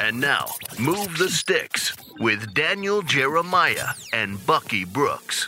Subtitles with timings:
[0.00, 0.46] And now,
[0.78, 5.46] Move the Sticks with Daniel Jeremiah and Bucky Brooks.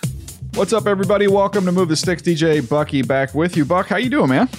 [0.52, 1.26] What's up, everybody?
[1.26, 2.20] Welcome to Move the Sticks.
[2.20, 3.64] DJ Bucky back with you.
[3.64, 4.50] Buck, how you doing, man?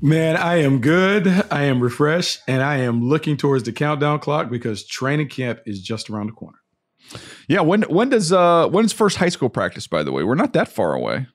[0.00, 1.28] Man, I am good.
[1.50, 5.82] I am refreshed, and I am looking towards the countdown clock because training camp is
[5.82, 6.58] just around the corner.
[7.46, 9.86] Yeah, when when does uh when's first high school practice?
[9.86, 11.26] By the way, we're not that far away.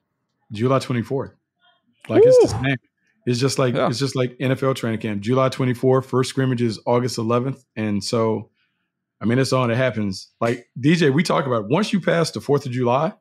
[0.50, 1.30] July twenty fourth.
[2.08, 2.28] Like Ooh.
[2.28, 2.76] it's the same.
[3.26, 3.88] It's just like yeah.
[3.88, 5.20] it's just like NFL training camp.
[5.20, 8.50] July 24th, first scrimmage is August 11th, and so
[9.20, 9.70] I mean it's on.
[9.70, 10.30] It happens.
[10.40, 11.70] Like DJ, we talk about it.
[11.70, 13.12] once you pass the Fourth of July.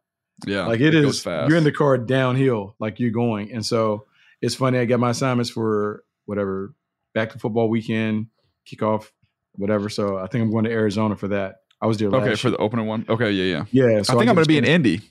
[0.47, 1.23] Yeah, like it, it is.
[1.23, 4.07] You're in the car downhill, like you're going, and so
[4.41, 4.79] it's funny.
[4.79, 6.73] I got my assignments for whatever
[7.13, 8.27] back to football weekend,
[8.67, 9.11] kickoff,
[9.53, 9.89] whatever.
[9.89, 11.57] So I think I'm going to Arizona for that.
[11.79, 12.09] I was there.
[12.09, 13.05] Okay, for the opening one.
[13.07, 14.01] Okay, yeah, yeah, yeah.
[14.01, 15.01] So I think I am going to be in Indy.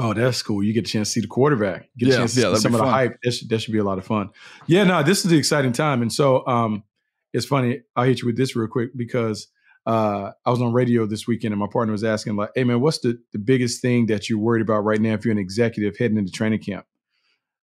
[0.00, 0.62] Oh, that's cool.
[0.62, 1.88] You get a chance to see the quarterback.
[1.98, 3.18] Get yeah, a chance to yeah, see some of the hype.
[3.24, 4.30] That should, that should be a lot of fun.
[4.68, 6.02] Yeah, no, this is the exciting time.
[6.02, 6.84] And so um,
[7.32, 7.82] it's funny.
[7.96, 9.48] I'll hit you with this real quick because
[9.86, 12.80] uh, I was on radio this weekend and my partner was asking, like, hey, man,
[12.80, 15.96] what's the, the biggest thing that you're worried about right now if you're an executive
[15.96, 16.86] heading into training camp?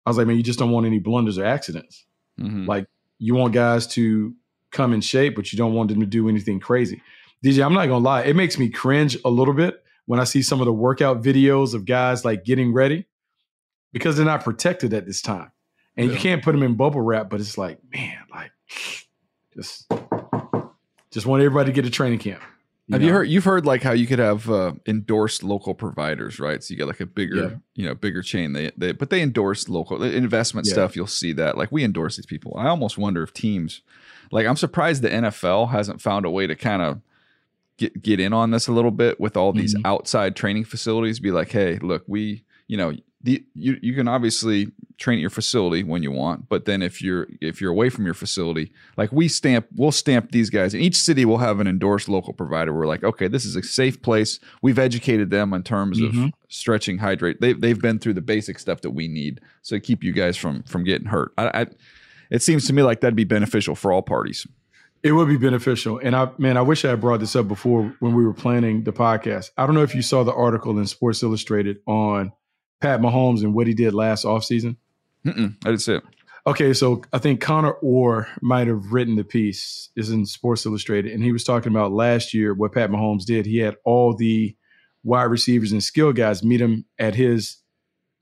[0.06, 2.06] I was like, man, you just don't want any blunders or accidents.
[2.41, 2.67] Mm-hmm.
[2.67, 2.87] Like,
[3.19, 4.33] you want guys to
[4.70, 7.03] come in shape, but you don't want them to do anything crazy.
[7.45, 8.23] DJ, I'm not going to lie.
[8.23, 11.75] It makes me cringe a little bit when I see some of the workout videos
[11.75, 13.06] of guys like getting ready
[13.92, 15.53] because they're not protected at this time.
[15.97, 16.14] And yeah.
[16.14, 18.53] you can't put them in bubble wrap, but it's like, man, like
[19.55, 19.91] just
[21.11, 22.42] just want everybody to get a training camp.
[22.86, 23.06] You have know?
[23.06, 26.62] you heard you've heard like how you could have uh, endorsed local providers, right?
[26.62, 27.50] So you get like a bigger, yeah.
[27.75, 28.55] you know, bigger chain.
[28.55, 30.72] They they but they endorse local investment yeah.
[30.72, 30.97] stuff.
[30.97, 31.56] You'll see that.
[31.56, 32.55] Like we endorse these people.
[32.56, 33.82] I almost wonder if teams
[34.32, 37.00] like I'm surprised the NFL hasn't found a way to kind of
[37.82, 39.87] get get in on this a little bit with all these mm-hmm.
[39.87, 41.19] outside training facilities.
[41.20, 45.31] Be like, hey, look, we, you know, the, you you can obviously train at your
[45.31, 49.10] facility when you want, but then if you're if you're away from your facility, like
[49.12, 50.75] we stamp, we'll stamp these guys.
[50.75, 52.72] And each city will have an endorsed local provider.
[52.72, 54.38] We're like, okay, this is a safe place.
[54.60, 56.25] We've educated them in terms mm-hmm.
[56.25, 57.41] of stretching, hydrate.
[57.41, 60.62] They they've been through the basic stuff that we need, so keep you guys from
[60.64, 61.32] from getting hurt.
[61.37, 61.66] I, I
[62.31, 64.47] it seems to me like that'd be beneficial for all parties.
[65.02, 65.98] It would be beneficial.
[65.98, 68.84] And I man, I wish I had brought this up before when we were planning
[68.84, 69.50] the podcast.
[69.56, 72.32] I don't know if you saw the article in Sports Illustrated on
[72.80, 74.76] Pat Mahomes and what he did last offseason.
[75.24, 76.02] Mm-mm, I didn't see it.
[76.44, 81.12] Okay, so I think Connor Orr might have written the piece, is in Sports Illustrated,
[81.12, 83.46] and he was talking about last year what Pat Mahomes did.
[83.46, 84.56] He had all the
[85.04, 87.58] wide receivers and skill guys meet him at his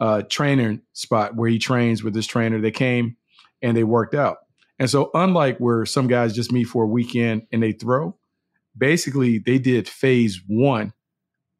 [0.00, 2.60] uh, trainer spot where he trains with his trainer.
[2.60, 3.16] They came
[3.62, 4.38] and they worked out.
[4.80, 8.16] And so, unlike where some guys just meet for a weekend and they throw,
[8.76, 10.94] basically they did phase one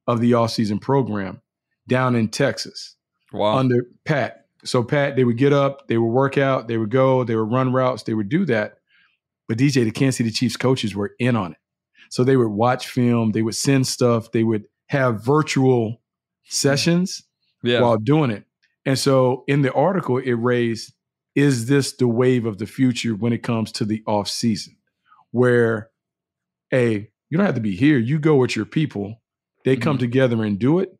[0.06, 1.42] of the offseason program
[1.86, 2.96] down in Texas
[3.30, 3.58] wow.
[3.58, 4.46] under Pat.
[4.64, 7.52] So, Pat, they would get up, they would work out, they would go, they would
[7.52, 8.78] run routes, they would do that.
[9.48, 11.58] But DJ, the Kansas City Chiefs coaches were in on it.
[12.08, 16.00] So, they would watch film, they would send stuff, they would have virtual
[16.44, 17.22] sessions
[17.62, 17.82] yeah.
[17.82, 18.44] while doing it.
[18.86, 20.94] And so, in the article, it raised
[21.34, 24.76] is this the wave of the future when it comes to the off season
[25.30, 25.90] where
[26.72, 29.20] a you don't have to be here you go with your people
[29.64, 30.00] they come mm-hmm.
[30.00, 30.90] together and do it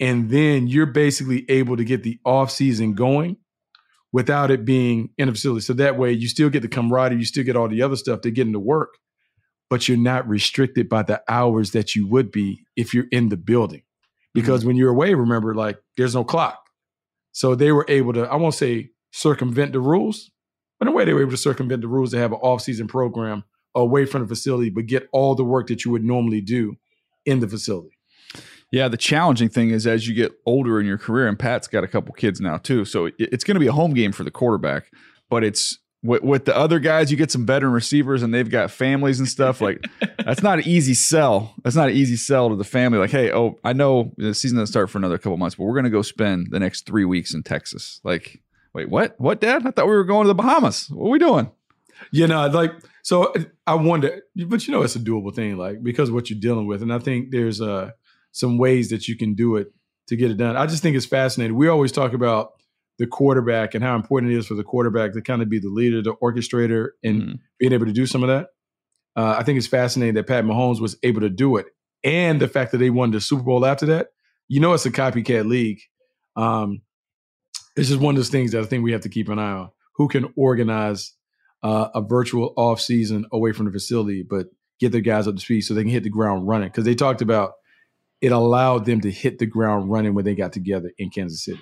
[0.00, 3.36] and then you're basically able to get the off season going
[4.12, 7.24] without it being in a facility so that way you still get the camaraderie you
[7.24, 8.94] still get all the other stuff to get into work
[9.68, 13.36] but you're not restricted by the hours that you would be if you're in the
[13.36, 13.82] building
[14.34, 14.68] because mm-hmm.
[14.68, 16.60] when you're away remember like there's no clock
[17.32, 20.30] so they were able to i won't say circumvent the rules.
[20.78, 22.88] But in a way, they were able to circumvent the rules to have an off-season
[22.88, 26.76] program away from the facility, but get all the work that you would normally do
[27.24, 27.96] in the facility.
[28.70, 31.84] Yeah, the challenging thing is as you get older in your career, and Pat's got
[31.84, 34.30] a couple kids now too, so it's going to be a home game for the
[34.30, 34.90] quarterback.
[35.28, 38.70] But it's with, with, the other guys, you get some veteran receivers, and they've got
[38.70, 39.60] families and stuff.
[39.60, 39.84] Like
[40.24, 41.54] that's not an easy sell.
[41.62, 42.98] That's not an easy sell to the family.
[42.98, 45.74] Like, hey, oh, I know the season doesn't start for another couple months, but we're
[45.74, 48.00] going to go spend the next three weeks in Texas.
[48.04, 48.42] Like
[48.74, 49.14] wait, what?
[49.18, 49.66] What, Dad?
[49.66, 50.88] I thought we were going to the Bahamas.
[50.90, 51.50] What are we doing?
[52.10, 52.72] You know, like
[53.02, 53.32] so.
[53.66, 56.82] I wonder, but you know, it's a doable thing, like because what you're dealing with,
[56.82, 57.90] and I think there's uh
[58.32, 59.68] some ways that you can do it
[60.08, 60.56] to get it done.
[60.56, 61.56] I just think it's fascinating.
[61.56, 62.52] We always talk about
[62.98, 65.68] the quarterback and how important it is for the quarterback to kind of be the
[65.68, 67.34] leader, the orchestrator, and mm-hmm.
[67.58, 68.48] being able to do some of that.
[69.16, 71.66] uh, I think it's fascinating that Pat Mahomes was able to do it,
[72.02, 74.08] and the fact that they won the Super Bowl after that.
[74.48, 75.80] You know, it's a copycat league.
[76.36, 76.82] Um,
[77.76, 79.52] it's just one of those things that I think we have to keep an eye
[79.52, 79.70] on.
[79.96, 81.12] Who can organize
[81.62, 84.46] uh, a virtual off season away from the facility, but
[84.80, 86.68] get their guys up to speed so they can hit the ground running?
[86.68, 87.52] Because they talked about
[88.20, 91.60] it allowed them to hit the ground running when they got together in Kansas City.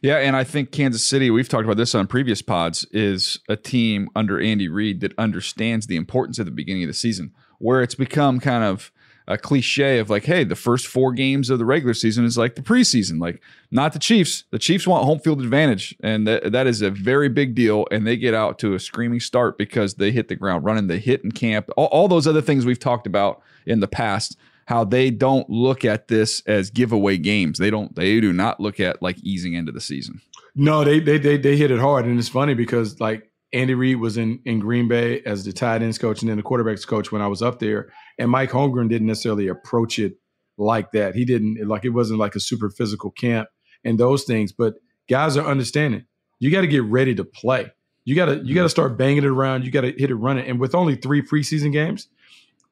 [0.00, 3.56] Yeah, and I think Kansas City, we've talked about this on previous pods, is a
[3.56, 7.82] team under Andy Reid that understands the importance at the beginning of the season, where
[7.82, 8.92] it's become kind of
[9.28, 12.56] a cliche of like, hey, the first four games of the regular season is like
[12.56, 13.20] the preseason.
[13.20, 13.40] Like,
[13.70, 14.44] not the Chiefs.
[14.50, 17.86] The Chiefs want home field advantage, and that, that is a very big deal.
[17.90, 20.98] And they get out to a screaming start because they hit the ground running, they
[20.98, 24.84] hit in camp, all, all those other things we've talked about in the past how
[24.84, 27.58] they don't look at this as giveaway games.
[27.58, 27.94] They don't.
[27.96, 30.20] They do not look at like easing into the season.
[30.54, 33.98] No, they they they, they hit it hard, and it's funny because like Andy Reid
[33.98, 37.10] was in in Green Bay as the tight ends coach and then the quarterbacks coach
[37.10, 40.14] when I was up there, and Mike Holmgren didn't necessarily approach it
[40.56, 41.14] like that.
[41.14, 43.48] He didn't like it wasn't like a super physical camp
[43.84, 44.52] and those things.
[44.52, 44.74] But
[45.08, 46.04] guys are understanding.
[46.40, 47.72] You got to get ready to play.
[48.04, 48.68] You got to you got to mm-hmm.
[48.68, 49.64] start banging it around.
[49.64, 50.46] You got to hit it running.
[50.46, 52.08] And with only three preseason games,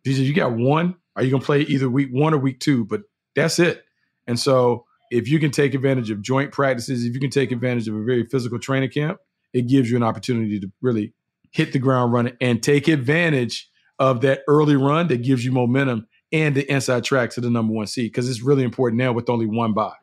[0.04, 2.84] you got one are you going to play either week one or week two?
[2.84, 3.02] But
[3.34, 3.82] that's it.
[4.26, 7.88] And so if you can take advantage of joint practices, if you can take advantage
[7.88, 9.18] of a very physical training camp,
[9.56, 11.14] it gives you an opportunity to really
[11.50, 16.06] hit the ground running and take advantage of that early run that gives you momentum
[16.30, 19.30] and the inside track to the number one seed because it's really important now with
[19.30, 19.94] only one bye.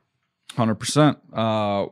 [0.56, 1.18] Hundred uh, percent.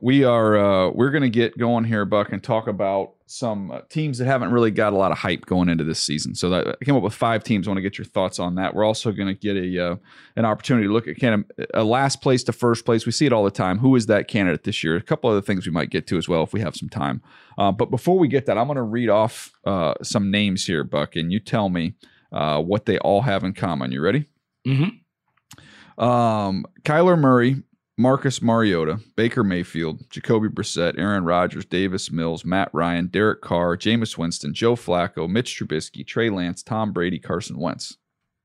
[0.01, 3.79] We are uh, we're going to get going here, Buck, and talk about some uh,
[3.89, 6.35] teams that haven't really got a lot of hype going into this season.
[6.35, 7.65] So that, I came up with five teams.
[7.65, 8.75] I want to get your thoughts on that.
[8.75, 9.95] We're also going to get a uh,
[10.35, 13.05] an opportunity to look at kind of a last place to first place.
[13.05, 13.79] We see it all the time.
[13.79, 14.95] Who is that candidate this year?
[14.95, 17.21] A couple other things we might get to as well if we have some time.
[17.57, 20.83] Uh, but before we get that, I'm going to read off uh, some names here,
[20.83, 21.95] Buck, and you tell me
[22.29, 23.91] what they all have in common.
[23.91, 24.27] You ready?
[24.67, 26.03] Mm-hmm.
[26.03, 27.63] Um, Kyler Murray
[28.01, 34.17] Marcus Mariota, Baker Mayfield, Jacoby Brissett, Aaron Rodgers, Davis Mills, Matt Ryan, Derek Carr, Jameis
[34.17, 37.97] Winston, Joe Flacco, Mitch Trubisky, Trey Lance, Tom Brady, Carson Wentz.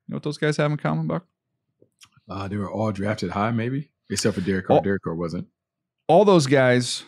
[0.06, 1.26] You know what those guys have in common, Buck?
[2.28, 4.76] Uh, they were all drafted high, maybe, except for Derek Carr.
[4.76, 5.46] All, Derek Carr wasn't.
[6.06, 7.04] All those guys,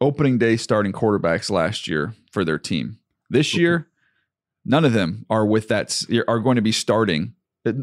[0.00, 2.98] opening day starting quarterbacks last year for their team.
[3.28, 3.88] This year,
[4.64, 7.34] none of them are with that are going to be starting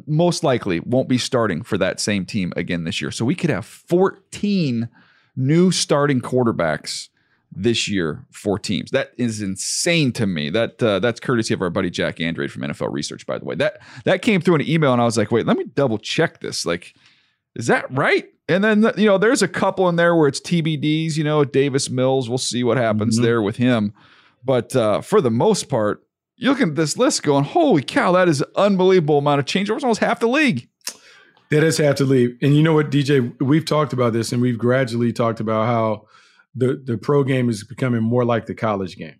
[0.05, 3.11] most likely won't be starting for that same team again this year.
[3.11, 4.89] So we could have 14
[5.35, 7.09] new starting quarterbacks
[7.51, 8.91] this year for teams.
[8.91, 10.49] That is insane to me.
[10.49, 13.55] That uh, that's courtesy of our buddy Jack Andrade from NFL Research, by the way.
[13.55, 16.39] That that came through an email, and I was like, wait, let me double check
[16.39, 16.65] this.
[16.65, 16.93] Like,
[17.55, 18.27] is that right?
[18.49, 21.17] And then you know, there's a couple in there where it's TBDs.
[21.17, 22.29] You know, Davis Mills.
[22.29, 23.25] We'll see what happens mm-hmm.
[23.25, 23.93] there with him.
[24.43, 26.06] But uh, for the most part,
[26.37, 29.69] you're looking at this list going, holy cow, that is an unbelievable amount of change.
[29.69, 30.69] It's almost half the league.
[31.49, 32.37] That is half the league.
[32.41, 36.05] And you know what, DJ, we've talked about this and we've gradually talked about how
[36.53, 39.15] the, the pro game is becoming more like the college game.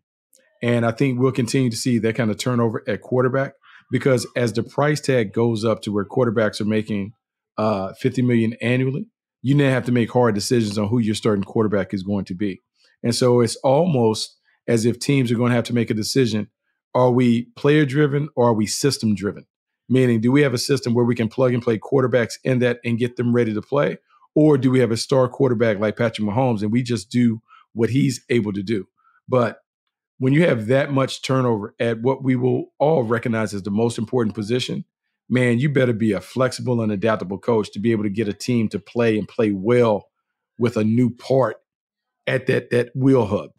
[0.62, 3.54] And I think we'll continue to see that kind of turnover at quarterback
[3.92, 7.14] because as the price tag goes up to where quarterbacks are making
[7.58, 9.08] uh, 50 million annually,
[9.42, 12.36] you now have to make hard decisions on who your starting quarterback is going to
[12.36, 12.62] be.
[13.04, 14.36] And so it's almost
[14.68, 16.50] as if teams are going to have to make a decision
[16.94, 19.46] are we player driven or are we system driven?
[19.90, 22.80] Meaning, do we have a system where we can plug and play quarterbacks in that
[22.84, 23.98] and get them ready to play?
[24.36, 27.42] Or do we have a star quarterback like Patrick Mahomes and we just do
[27.74, 28.88] what he's able to do?
[29.28, 29.60] But
[30.20, 33.98] when you have that much turnover at what we will all recognize as the most
[33.98, 34.84] important position,
[35.30, 38.34] man, you better be a flexible and adaptable coach to be able to get a
[38.34, 40.08] team to play and play well
[40.60, 41.58] with a new part
[42.26, 43.52] at that that wheel hub.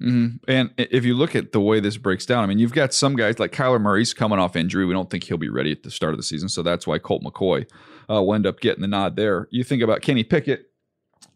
[0.00, 0.50] Mm-hmm.
[0.50, 3.16] And if you look at the way this breaks down, I mean, you've got some
[3.16, 4.86] guys like Kyler Murray's coming off injury.
[4.86, 6.48] We don't think he'll be ready at the start of the season.
[6.48, 7.66] So that's why Colt McCoy
[8.08, 9.46] uh, will end up getting the nod there.
[9.50, 10.69] You think about Kenny Pickett,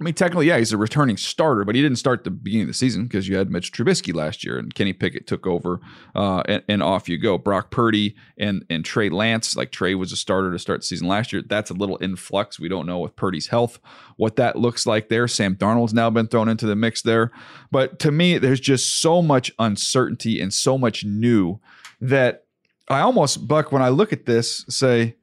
[0.01, 2.69] I mean, technically, yeah, he's a returning starter, but he didn't start the beginning of
[2.69, 5.81] the season because you had Mitch Trubisky last year and Kenny Pickett took over,
[6.17, 7.39] uh, and, and, off you go.
[7.39, 11.07] Brock Purdy and and Trey Lance, like Trey was a starter to start the season
[11.07, 11.43] last year.
[11.47, 12.59] That's a little influx.
[12.59, 13.79] We don't know with Purdy's health
[14.17, 15.29] what that looks like there.
[15.29, 17.31] Sam Darnold's now been thrown into the mix there,
[17.71, 21.61] but to me, there's just so much uncertainty and so much new
[22.01, 22.45] that
[22.89, 25.17] I almost buck when I look at this say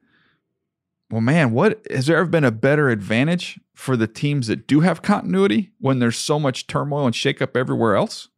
[1.12, 4.80] well, man, what has there ever been a better advantage for the teams that do
[4.80, 8.28] have continuity when there's so much turmoil and shakeup everywhere else?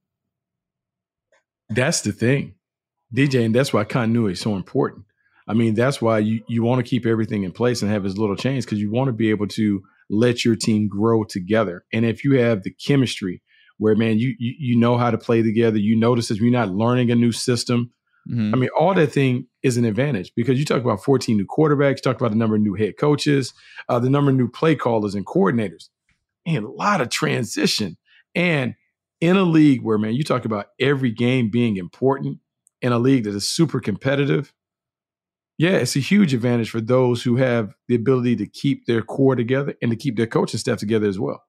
[1.68, 2.56] That's the thing,
[3.14, 5.04] DJ, and that's why continuity is so important.
[5.46, 8.18] I mean, that's why you, you want to keep everything in place and have as
[8.18, 11.84] little change because you want to be able to let your team grow together.
[11.92, 13.40] And if you have the chemistry
[13.78, 16.70] where, man, you you, you know how to play together, you notice that you're not
[16.70, 17.92] learning a new system.
[18.28, 18.52] Mm-hmm.
[18.52, 22.00] I mean, all that thing is an advantage because you talk about 14 new quarterbacks,
[22.00, 23.52] talk about the number of new head coaches,
[23.88, 25.88] uh, the number of new play callers and coordinators,
[26.46, 27.96] and a lot of transition.
[28.34, 28.74] And
[29.20, 32.38] in a league where, man, you talk about every game being important,
[32.84, 34.52] in a league that is super competitive,
[35.56, 39.34] yeah, it's a huge advantage for those who have the ability to keep their core
[39.34, 41.42] together and to keep their coaching staff together as well.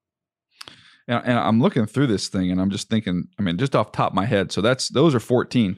[1.09, 3.91] And, and I'm looking through this thing and I'm just thinking, I mean, just off
[3.91, 4.53] top of my head.
[4.53, 5.77] So that's those are 14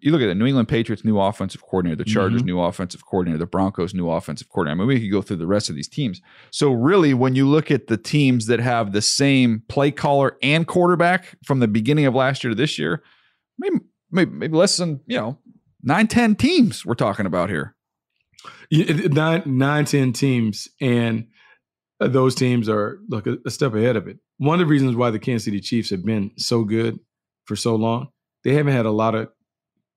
[0.00, 2.46] you look at the New England Patriots new offensive coordinator, the Chargers mm-hmm.
[2.46, 4.76] new offensive coordinator, the Broncos new offensive coordinator.
[4.76, 6.20] I mean, we could go through the rest of these teams.
[6.50, 10.66] So really, when you look at the teams that have the same play caller and
[10.66, 13.02] quarterback from the beginning of last year to this year,
[13.58, 15.38] maybe maybe, maybe less than you know
[15.82, 17.74] nine ten teams we're talking about here.
[18.70, 21.26] Nine nine ten teams, and
[21.98, 24.18] those teams are look a, a step ahead of it.
[24.38, 26.98] One of the reasons why the Kansas City Chiefs have been so good
[27.46, 28.08] for so long,
[28.44, 29.28] they haven't had a lot of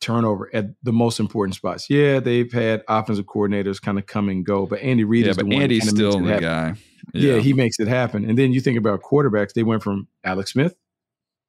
[0.05, 1.89] turnover at the most important spots.
[1.89, 5.37] Yeah, they've had offensive coordinators kind of come and go, but Andy Reid yeah, is
[5.37, 6.75] but the Andy's still the guy.
[7.13, 7.33] Yeah.
[7.33, 7.39] yeah.
[7.39, 8.29] he makes it happen.
[8.29, 10.75] And then you think about quarterbacks; they went from Alex Smith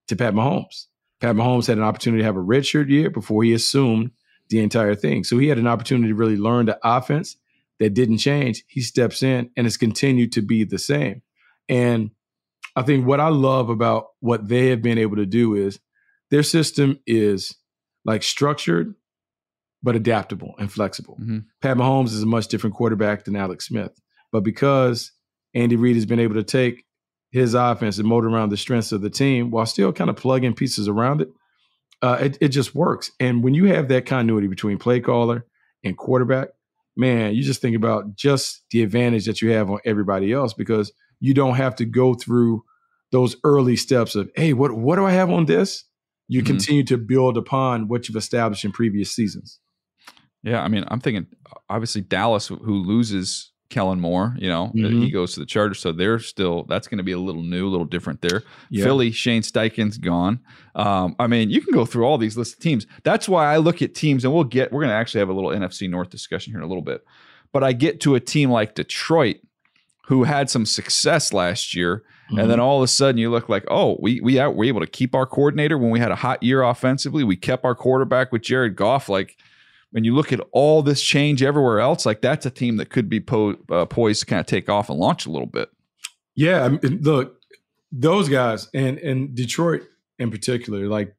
[0.08, 0.86] to Pat Mahomes.
[1.20, 4.10] Pat Mahomes had an opportunity to have a redshirt year before he assumed
[4.48, 5.24] the entire thing.
[5.24, 7.36] So he had an opportunity to really learn the offense
[7.78, 8.64] that didn't change.
[8.68, 11.22] He steps in and it's continued to be the same.
[11.68, 12.10] And
[12.74, 15.80] I think what I love about what they have been able to do is
[16.30, 17.56] their system is
[18.06, 18.94] like structured,
[19.82, 21.18] but adaptable and flexible.
[21.20, 21.38] Mm-hmm.
[21.60, 24.00] Pat Mahomes is a much different quarterback than Alex Smith.
[24.32, 25.12] But because
[25.54, 26.84] Andy Reid has been able to take
[27.30, 30.54] his offense and motor around the strengths of the team while still kind of plugging
[30.54, 31.28] pieces around it,
[32.02, 33.10] uh, it, it just works.
[33.20, 35.44] And when you have that continuity between play caller
[35.84, 36.48] and quarterback,
[36.96, 40.92] man, you just think about just the advantage that you have on everybody else because
[41.20, 42.62] you don't have to go through
[43.12, 45.84] those early steps of, hey, what what do I have on this?
[46.28, 46.46] You mm-hmm.
[46.46, 49.60] continue to build upon what you've established in previous seasons.
[50.42, 51.26] Yeah, I mean, I'm thinking
[51.68, 55.02] obviously Dallas, who loses Kellen Moore, you know, mm-hmm.
[55.02, 57.66] he goes to the Chargers, so they're still that's going to be a little new,
[57.66, 58.44] a little different there.
[58.70, 58.84] Yeah.
[58.84, 60.40] Philly, Shane Steichen's gone.
[60.76, 62.86] Um, I mean, you can go through all these list of teams.
[63.02, 65.32] That's why I look at teams, and we'll get we're going to actually have a
[65.32, 67.04] little NFC North discussion here in a little bit.
[67.52, 69.38] But I get to a team like Detroit,
[70.06, 72.38] who had some success last year Mm-hmm.
[72.40, 74.86] And then all of a sudden you look like, oh, we we were able to
[74.86, 77.22] keep our coordinator when we had a hot year offensively.
[77.22, 79.08] We kept our quarterback with Jared Goff.
[79.08, 79.36] Like
[79.92, 83.08] when you look at all this change everywhere else, like that's a team that could
[83.08, 85.70] be po- uh, poised to kind of take off and launch a little bit.
[86.34, 87.36] Yeah, I mean, look,
[87.92, 89.82] those guys and and Detroit
[90.18, 91.14] in particular, like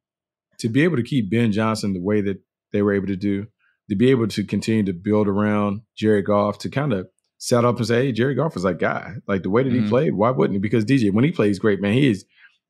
[0.60, 2.42] to be able to keep Ben Johnson the way that
[2.74, 3.48] they were able to do,
[3.90, 7.78] to be able to continue to build around Jared Goff, to kind of set up
[7.78, 9.16] and say, "Hey, Jerry Goff is that guy.
[9.28, 9.84] Like the way that mm-hmm.
[9.84, 10.60] he played, why wouldn't he?
[10.60, 12.26] Because DJ, when he plays great, man, he is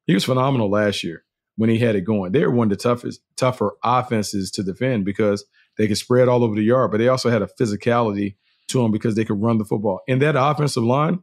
[0.06, 1.24] he was phenomenal last year
[1.58, 2.32] when he had it going.
[2.32, 5.46] They were one of the toughest, tougher offenses to defend because
[5.78, 8.36] they could spread all over the yard, but they also had a physicality
[8.70, 10.02] to them because they could run the football.
[10.08, 11.20] And that offensive line,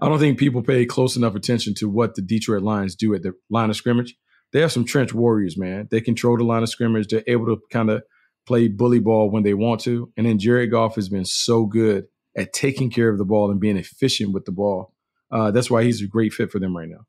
[0.00, 3.22] I don't think people pay close enough attention to what the Detroit Lions do at
[3.22, 4.16] the line of scrimmage.
[4.52, 5.88] They have some trench warriors, man.
[5.90, 7.08] They control the line of scrimmage.
[7.08, 8.02] They're able to kind of
[8.46, 10.12] play bully ball when they want to.
[10.16, 13.60] And then Jared Goff has been so good at taking care of the ball and
[13.60, 14.92] being efficient with the ball.
[15.30, 17.06] Uh, that's why he's a great fit for them right now.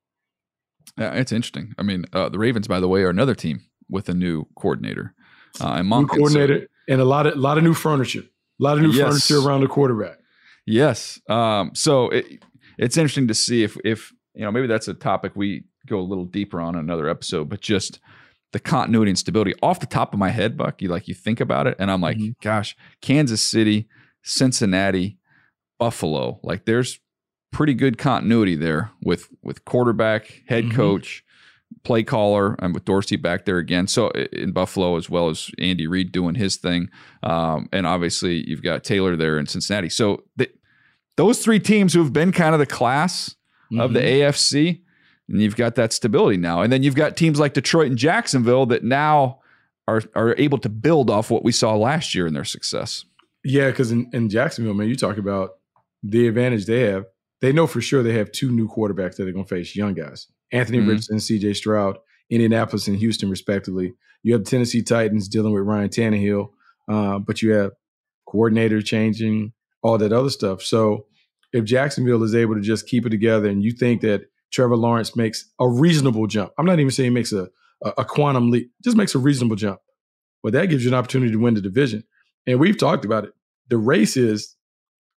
[0.98, 1.76] Yeah, it's interesting.
[1.78, 5.14] I mean, uh, the Ravens, by the way, are another team with a new coordinator.
[5.60, 8.22] Uh, and Monken, new coordinator so, and a lot of a lot of new furniture,
[8.22, 9.08] a lot of new yes.
[9.08, 10.18] furniture around the quarterback.
[10.66, 11.20] Yes.
[11.30, 12.44] Um, so it,
[12.78, 16.02] it's interesting to see if if you know maybe that's a topic we go a
[16.02, 18.00] little deeper on another episode, but just
[18.54, 20.82] the continuity and stability off the top of my head, Buck.
[20.82, 22.32] You like you think about it, and I'm like, mm-hmm.
[22.42, 23.88] gosh, Kansas City,
[24.24, 25.17] Cincinnati,
[25.80, 26.40] Buffalo.
[26.44, 27.00] Like there's
[27.52, 30.76] pretty good continuity there with with quarterback, head mm-hmm.
[30.76, 31.24] coach,
[31.84, 33.88] play caller, and with Dorsey back there again.
[33.88, 36.90] So in Buffalo as well as Andy Reid doing his thing,
[37.24, 39.90] um, and obviously you've got Taylor there in Cincinnati.
[39.90, 40.50] So the,
[41.16, 43.36] those three teams who have been kind of the class
[43.72, 43.80] mm-hmm.
[43.80, 44.30] of the mm-hmm.
[44.30, 44.82] AFC,
[45.30, 48.66] and you've got that stability now, and then you've got teams like Detroit and Jacksonville
[48.68, 49.40] that now
[49.88, 53.06] are are able to build off what we saw last year in their success.
[53.44, 55.57] Yeah, because in, in Jacksonville, man, you talk about
[56.10, 57.06] the advantage they have,
[57.42, 59.94] they know for sure they have two new quarterbacks that they're going to face, young
[59.94, 60.28] guys.
[60.52, 60.90] Anthony mm-hmm.
[60.90, 61.98] Richardson, CJ Stroud,
[62.30, 63.94] Indianapolis and Houston, respectively.
[64.24, 66.50] You have Tennessee Titans dealing with Ryan Tannehill,
[66.90, 67.72] uh, but you have
[68.28, 70.62] coordinator changing, all that other stuff.
[70.62, 71.06] So
[71.54, 75.16] if Jacksonville is able to just keep it together and you think that Trevor Lawrence
[75.16, 77.50] makes a reasonable jump, I'm not even saying makes a,
[77.84, 79.80] a, a quantum leap, just makes a reasonable jump.
[80.44, 82.04] But that gives you an opportunity to win the division.
[82.46, 83.32] And we've talked about it.
[83.70, 84.56] The race is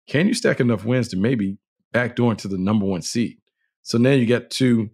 [0.10, 1.58] can you stack enough wins to maybe
[1.94, 3.38] backdoor into the number one seed?
[3.84, 4.90] So now you get two,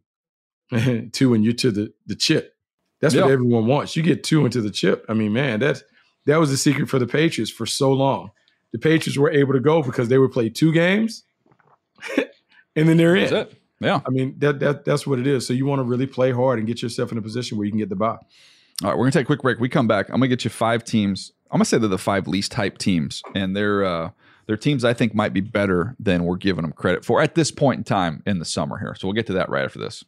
[1.12, 2.54] two, and you're to the the chip.
[3.02, 3.96] That's what everyone wants.
[3.96, 5.06] You get two into the chip.
[5.10, 5.84] I mean, man, that's
[6.26, 8.32] that was the secret for the Patriots for so long.
[8.74, 11.24] The Patriots were able to go because they would play two games,
[12.18, 13.34] and then they're in.
[13.34, 13.62] It.
[13.80, 15.48] Yeah, I mean that that that's what it is.
[15.48, 17.72] So you want to really play hard and get yourself in a position where you
[17.72, 18.08] can get the bye.
[18.08, 19.60] All right, we're gonna take a quick break.
[19.60, 20.10] We come back.
[20.10, 21.32] I'm gonna get you five teams.
[21.52, 24.10] I'm gonna say they're the five least hype teams, and they're uh,
[24.46, 27.52] they're teams I think might be better than we're giving them credit for at this
[27.52, 28.96] point in time in the summer here.
[28.98, 30.04] So we'll get to that right after this.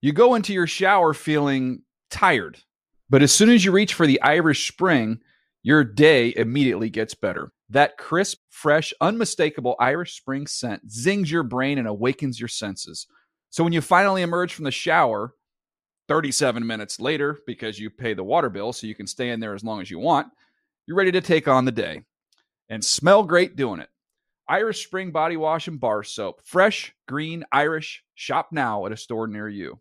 [0.00, 2.58] You go into your shower feeling tired,
[3.08, 5.20] but as soon as you reach for the Irish Spring,
[5.62, 7.52] your day immediately gets better.
[7.70, 13.06] That crisp, fresh, unmistakable Irish Spring scent zings your brain and awakens your senses.
[13.48, 15.32] So when you finally emerge from the shower
[16.08, 19.54] 37 minutes later, because you pay the water bill so you can stay in there
[19.54, 20.26] as long as you want,
[20.86, 22.02] you're ready to take on the day
[22.68, 23.88] and smell great doing it.
[24.48, 26.42] Irish Spring Body Wash and Bar Soap.
[26.44, 28.04] Fresh, green, Irish.
[28.14, 29.80] Shop now at a store near you.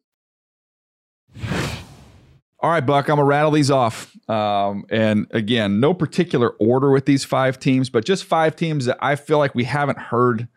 [2.59, 4.15] All right, Buck, I'm going to rattle these off.
[4.29, 8.97] Um, and again, no particular order with these five teams, but just five teams that
[9.01, 10.47] I feel like we haven't heard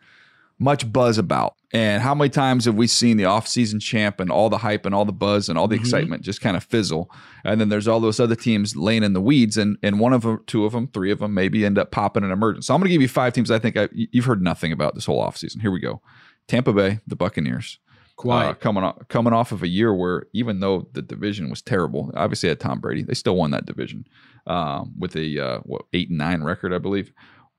[0.59, 1.55] much buzz about.
[1.73, 4.95] And how many times have we seen the offseason champ and all the hype and
[4.95, 5.83] all the buzz and all the mm-hmm.
[5.83, 7.11] excitement just kind of fizzle?
[7.43, 10.21] And then there's all those other teams laying in the weeds, and and one of
[10.21, 12.67] them, two of them, three of them maybe end up popping an emergence.
[12.67, 14.95] So I'm going to give you five teams I think I, you've heard nothing about
[14.95, 15.61] this whole offseason.
[15.61, 16.01] Here we go
[16.47, 17.79] Tampa Bay, the Buccaneers.
[18.15, 18.49] Quiet.
[18.49, 22.11] Uh, coming off coming off of a year where even though the division was terrible,
[22.15, 24.07] obviously had Tom Brady, they still won that division
[24.47, 27.11] um, with a uh, what eight and nine record, I believe.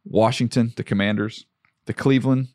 [0.05, 1.47] Washington, the Commanders,
[1.87, 2.49] the Cleveland,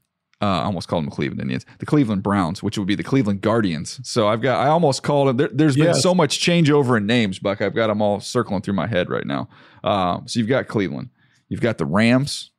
[0.43, 3.03] uh, I almost called them the Cleveland Indians, the Cleveland Browns, which would be the
[3.03, 4.01] Cleveland Guardians.
[4.03, 5.37] So I've got, I almost called them.
[5.37, 5.85] There, has yes.
[5.85, 7.61] been so much changeover in names, Buck.
[7.61, 9.47] I've got them all circling through my head right now.
[9.85, 11.11] Uh, so you've got Cleveland,
[11.47, 12.51] you've got the Rams.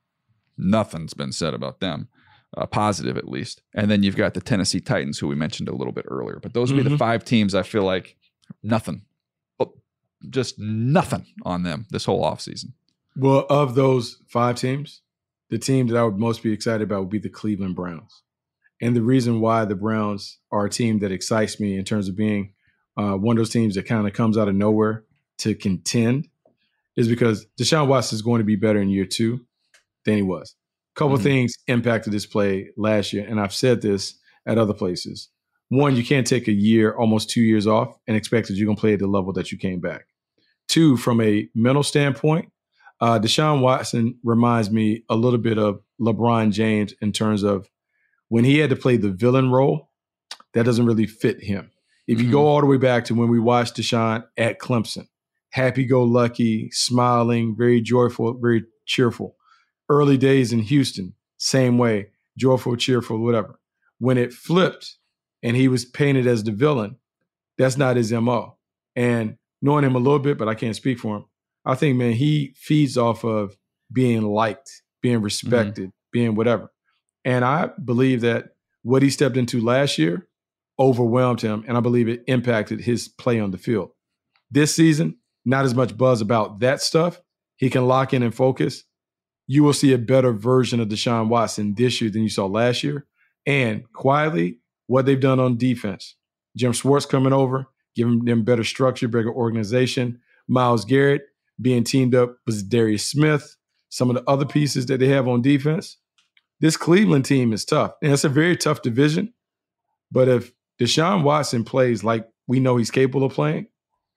[0.56, 2.08] Nothing's been said about them,
[2.56, 3.60] uh, positive at least.
[3.74, 6.38] And then you've got the Tennessee Titans, who we mentioned a little bit earlier.
[6.40, 6.84] But those would mm-hmm.
[6.84, 7.10] be the mm-hmm.
[7.10, 8.16] five teams I feel like
[8.62, 9.02] nothing,
[10.30, 12.72] just nothing on them this whole offseason.
[13.16, 15.02] Well, of those five teams,
[15.50, 18.22] the team that I would most be excited about would be the Cleveland Browns.
[18.80, 22.16] And the reason why the Browns are a team that excites me in terms of
[22.16, 22.52] being
[22.96, 25.04] uh, one of those teams that kind of comes out of nowhere
[25.38, 26.28] to contend
[26.96, 29.40] is because Deshaun Watson is going to be better in year two
[30.04, 30.54] than he was.
[30.94, 31.24] A couple mm-hmm.
[31.24, 34.14] things impacted this play last year, and I've said this
[34.46, 35.28] at other places.
[35.70, 38.76] One, you can't take a year, almost two years off, and expect that you're going
[38.76, 40.06] to play at the level that you came back.
[40.68, 42.48] Two, from a mental standpoint,
[43.04, 47.68] uh, Deshaun Watson reminds me a little bit of LeBron James in terms of
[48.28, 49.90] when he had to play the villain role,
[50.54, 51.70] that doesn't really fit him.
[52.06, 52.32] If you mm-hmm.
[52.32, 55.06] go all the way back to when we watched Deshaun at Clemson,
[55.50, 59.36] happy go lucky, smiling, very joyful, very cheerful.
[59.90, 62.06] Early days in Houston, same way,
[62.38, 63.60] joyful, cheerful, whatever.
[63.98, 64.96] When it flipped
[65.42, 66.96] and he was painted as the villain,
[67.58, 68.56] that's not his MO.
[68.96, 71.24] And knowing him a little bit, but I can't speak for him,
[71.64, 73.56] I think, man, he feeds off of
[73.92, 75.24] being liked, being mm-hmm.
[75.24, 76.10] respected, mm-hmm.
[76.12, 76.70] being whatever.
[77.24, 78.50] And I believe that
[78.82, 80.28] what he stepped into last year
[80.78, 83.90] overwhelmed him, and I believe it impacted his play on the field.
[84.50, 87.20] This season, not as much buzz about that stuff.
[87.56, 88.84] He can lock in and focus.
[89.46, 92.82] You will see a better version of Deshaun Watson this year than you saw last
[92.82, 93.06] year.
[93.46, 96.16] And quietly, what they've done on defense.
[96.56, 100.20] Jim Schwartz coming over, giving them better structure, better organization.
[100.48, 101.22] Myles Garrett
[101.60, 103.56] being teamed up with Darius Smith,
[103.88, 105.98] some of the other pieces that they have on defense.
[106.60, 107.92] This Cleveland team is tough.
[108.02, 109.32] And it's a very tough division.
[110.10, 113.66] But if Deshaun Watson plays like we know he's capable of playing,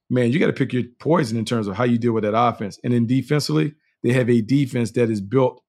[0.10, 2.38] man, you got to pick your poison in terms of how you deal with that
[2.38, 2.80] offense.
[2.84, 3.74] And then defensively,
[4.04, 5.62] they have a defense that is built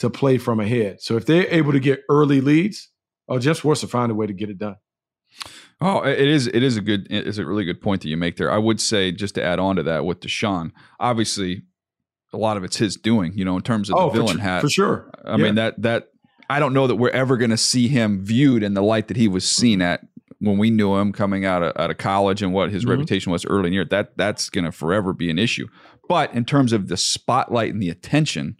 [0.00, 1.00] to play from ahead.
[1.00, 2.90] So if they're able to get early leads,
[3.28, 4.76] oh, Jeff Schwartz will find a way to get it done.
[5.80, 6.46] Oh, it is.
[6.46, 7.06] It is a good.
[7.10, 8.50] It's a really good point that you make there.
[8.50, 11.62] I would say just to add on to that with Deshaun, obviously,
[12.32, 13.32] a lot of it's his doing.
[13.36, 15.10] You know, in terms of oh, the villain for, hat, for sure.
[15.24, 15.36] I yeah.
[15.36, 16.08] mean that that
[16.48, 19.18] I don't know that we're ever going to see him viewed in the light that
[19.18, 20.00] he was seen at
[20.38, 22.92] when we knew him coming out of, out of college and what his mm-hmm.
[22.92, 23.84] reputation was early in the year.
[23.84, 25.68] That that's going to forever be an issue.
[26.08, 28.58] But in terms of the spotlight and the attention,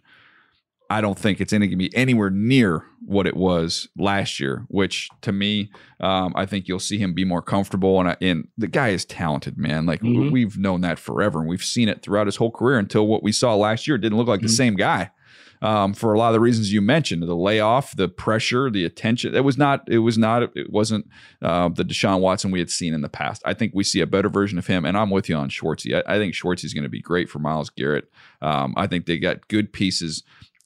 [0.89, 4.65] I don't think it's going to be anywhere near what it was last year.
[4.69, 7.99] Which to me, um, I think you'll see him be more comfortable.
[7.99, 9.85] And, and the guy is talented, man.
[9.85, 10.31] Like mm-hmm.
[10.31, 12.79] we've known that forever, and we've seen it throughout his whole career.
[12.79, 14.47] Until what we saw last year didn't look like mm-hmm.
[14.47, 15.11] the same guy.
[15.59, 19.33] Um, for a lot of the reasons you mentioned, the layoff, the pressure, the attention.
[19.33, 19.83] It was not.
[19.87, 20.55] It was not.
[20.55, 21.07] It wasn't
[21.41, 23.41] uh, the Deshaun Watson we had seen in the past.
[23.43, 25.95] I think we see a better version of him, and I'm with you on Schwartzy.
[25.95, 28.11] I, I think Schwartzy is going to be great for Myles Garrett.
[28.41, 30.21] Um, I think they got good pieces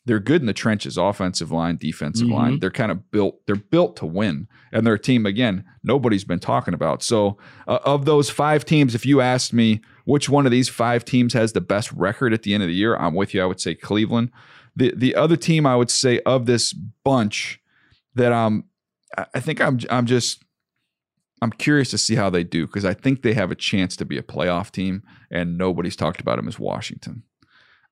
[0.06, 2.36] they're good in the trenches, offensive line, defensive mm-hmm.
[2.36, 2.60] line.
[2.60, 3.46] They're kind of built.
[3.46, 5.64] They're built to win, and their team again.
[5.84, 7.04] Nobody's been talking about.
[7.04, 7.38] So,
[7.68, 11.34] uh, of those five teams, if you asked me which one of these five teams
[11.34, 13.42] has the best record at the end of the year, I'm with you.
[13.42, 14.32] I would say Cleveland.
[14.76, 17.60] The the other team I would say of this bunch
[18.16, 18.66] that I'm
[19.34, 20.44] I think I'm I'm just
[21.42, 24.06] I'm curious to see how they do because I think they have a chance to
[24.06, 27.24] be a playoff team, and nobody's talked about them as Washington.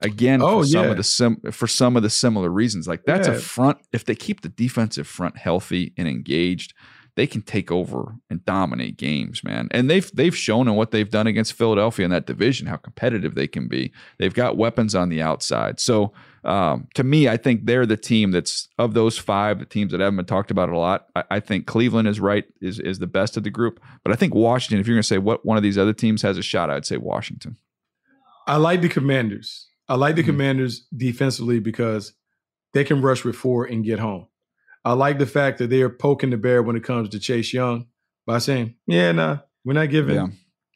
[0.01, 0.91] Again, oh, for some yeah.
[0.91, 3.33] of the sim, for some of the similar reasons, like that's yeah.
[3.33, 3.79] a front.
[3.91, 6.73] If they keep the defensive front healthy and engaged,
[7.19, 9.67] they can take over and dominate games, man.
[9.71, 13.35] And they've they've shown in what they've done against Philadelphia in that division how competitive
[13.35, 13.91] they can be.
[14.19, 15.81] They've got weapons on the outside.
[15.81, 16.13] So
[16.45, 19.99] um, to me, I think they're the team that's of those five, the teams that
[19.99, 21.07] haven't been talked about a lot.
[21.13, 24.15] I, I think Cleveland is right is is the best of the group, but I
[24.15, 24.79] think Washington.
[24.79, 26.85] If you're going to say what one of these other teams has a shot, I'd
[26.85, 27.57] say Washington.
[28.47, 29.68] I like the Commanders.
[29.89, 30.31] I like the mm-hmm.
[30.31, 32.13] Commanders defensively because
[32.73, 34.27] they can rush with four and get home.
[34.85, 37.51] I like the fact that they are poking the bear when it comes to Chase
[37.51, 37.87] Young
[38.25, 40.27] by saying, "Yeah, nah, we're not giving, yeah.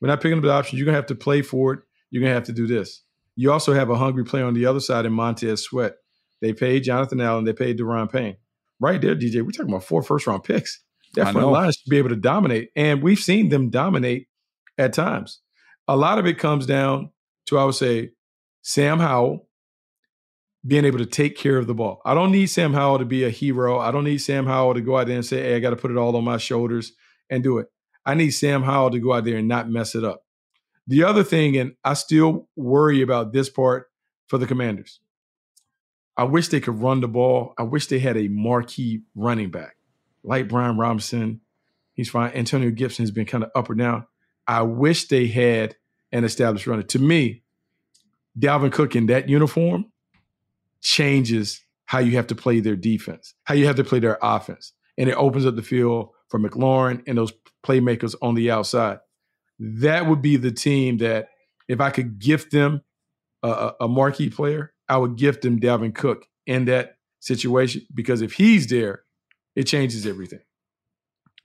[0.02, 0.80] we're not picking up the options.
[0.80, 1.80] You're gonna have to play for it.
[2.10, 3.04] You're gonna have to do this."
[3.36, 5.93] You also have a hungry player on the other side in Montez Sweat.
[6.41, 7.45] They paid Jonathan Allen.
[7.45, 8.38] They paid Da'Ron Payne.
[8.80, 9.41] Right there, DJ.
[9.41, 10.84] We're talking about four first round picks.
[11.13, 14.28] That front line should be able to dominate, and we've seen them dominate
[14.80, 15.41] at times.
[15.88, 17.12] A lot of it comes down
[17.45, 18.12] to, I would say,
[18.63, 19.47] Sam Howell
[20.65, 22.02] being able to take care of the ball.
[22.06, 23.80] I don't need Sam Howell to be a hero.
[23.80, 25.76] I don't need Sam Howell to go out there and say, hey, I got to
[25.76, 26.93] put it all on my shoulders
[27.30, 27.67] and do it.
[28.06, 30.23] I need Sam Howell to go out there and not mess it up.
[30.88, 33.91] The other thing, and I still worry about this part
[34.28, 34.99] for the commanders.
[36.15, 37.54] I wish they could run the ball.
[37.58, 39.76] I wish they had a marquee running back
[40.23, 41.41] like Brian Robinson.
[41.93, 42.32] He's fine.
[42.34, 44.06] Antonio Gibson has been kind of up or down.
[44.47, 45.76] I wish they had
[46.12, 46.84] an established runner.
[46.84, 47.42] To me,
[48.38, 49.86] Dalvin Cook in that uniform
[50.82, 54.74] changes how you have to play their defense, how you have to play their offense.
[54.98, 57.32] And it opens up the field for McLaurin and those
[57.65, 59.00] playmakers on the outside.
[59.60, 61.30] That would be the team that,
[61.69, 62.82] if I could gift them
[63.41, 68.34] a, a marquee player, I would gift them Dalvin Cook in that situation because if
[68.34, 69.04] he's there,
[69.56, 70.41] it changes everything.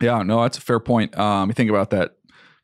[0.00, 1.16] Yeah, no, that's a fair point.
[1.16, 2.16] Um, you think about that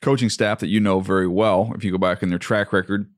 [0.03, 1.73] coaching staff that you know very well.
[1.75, 3.11] If you go back in their track record,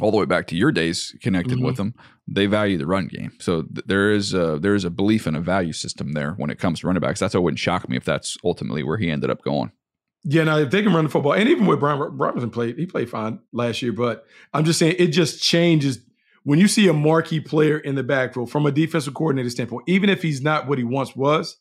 [0.00, 1.66] all the way back to your days connected mm-hmm.
[1.66, 1.94] with them,
[2.26, 3.32] they value the run game.
[3.38, 6.50] So th- there is a, there is a belief in a value system there when
[6.50, 7.20] it comes to running backs.
[7.20, 9.70] That's what wouldn't shock me if that's ultimately where he ended up going.
[10.24, 12.86] Yeah, now if they can run the football, and even with Brian Robinson played, he
[12.86, 13.92] played fine last year.
[13.92, 15.98] But I'm just saying, it just changes
[16.44, 19.84] when you see a marquee player in the backfield from a defensive coordinator standpoint.
[19.86, 21.58] Even if he's not what he once was,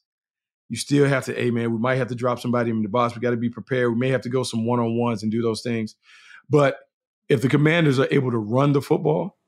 [0.70, 3.14] you still have to, hey man, we might have to drop somebody in the box.
[3.14, 3.92] We got to be prepared.
[3.92, 5.96] We may have to go some one on ones and do those things.
[6.50, 6.78] But
[7.34, 9.40] if the commanders are able to run the football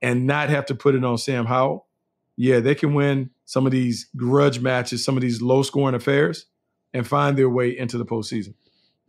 [0.00, 1.88] and not have to put it on Sam Howell,
[2.36, 6.46] yeah, they can win some of these grudge matches, some of these low scoring affairs,
[6.94, 8.54] and find their way into the postseason.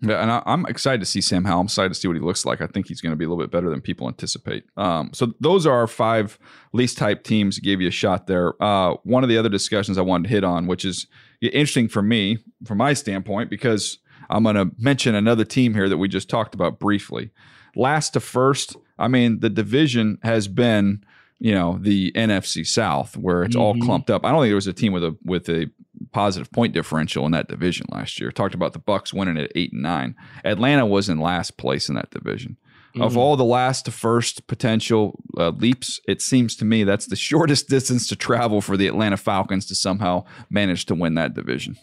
[0.01, 1.61] Yeah, and I, am excited to see Sam Howell.
[1.61, 2.59] I'm excited to see what he looks like.
[2.59, 4.63] I think he's going to be a little bit better than people anticipate.
[4.77, 6.39] Um, so those are our five
[6.73, 7.59] least type teams.
[7.59, 8.61] Gave you a shot there.
[8.61, 11.05] Uh, one of the other discussions I wanted to hit on, which is
[11.39, 13.99] interesting for me, from my standpoint, because
[14.31, 17.29] I'm going to mention another team here that we just talked about briefly
[17.75, 18.75] last to first.
[18.97, 21.03] I mean, the division has been,
[21.39, 23.63] you know, the NFC South where it's mm-hmm.
[23.63, 24.25] all clumped up.
[24.25, 25.69] I don't think there was a team with a with a
[26.11, 28.31] positive point differential in that division last year.
[28.31, 30.15] Talked about the Bucks winning at eight and nine.
[30.43, 32.57] Atlanta was in last place in that division.
[32.93, 33.01] Mm-hmm.
[33.01, 37.15] Of all the last to first potential uh, leaps, it seems to me that's the
[37.29, 41.75] shortest distance to travel for the Atlanta Falcons to somehow manage to win that division.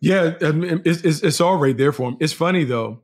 [0.00, 2.18] Yeah, it's, it's, it's all right there for them.
[2.20, 3.02] It's funny though.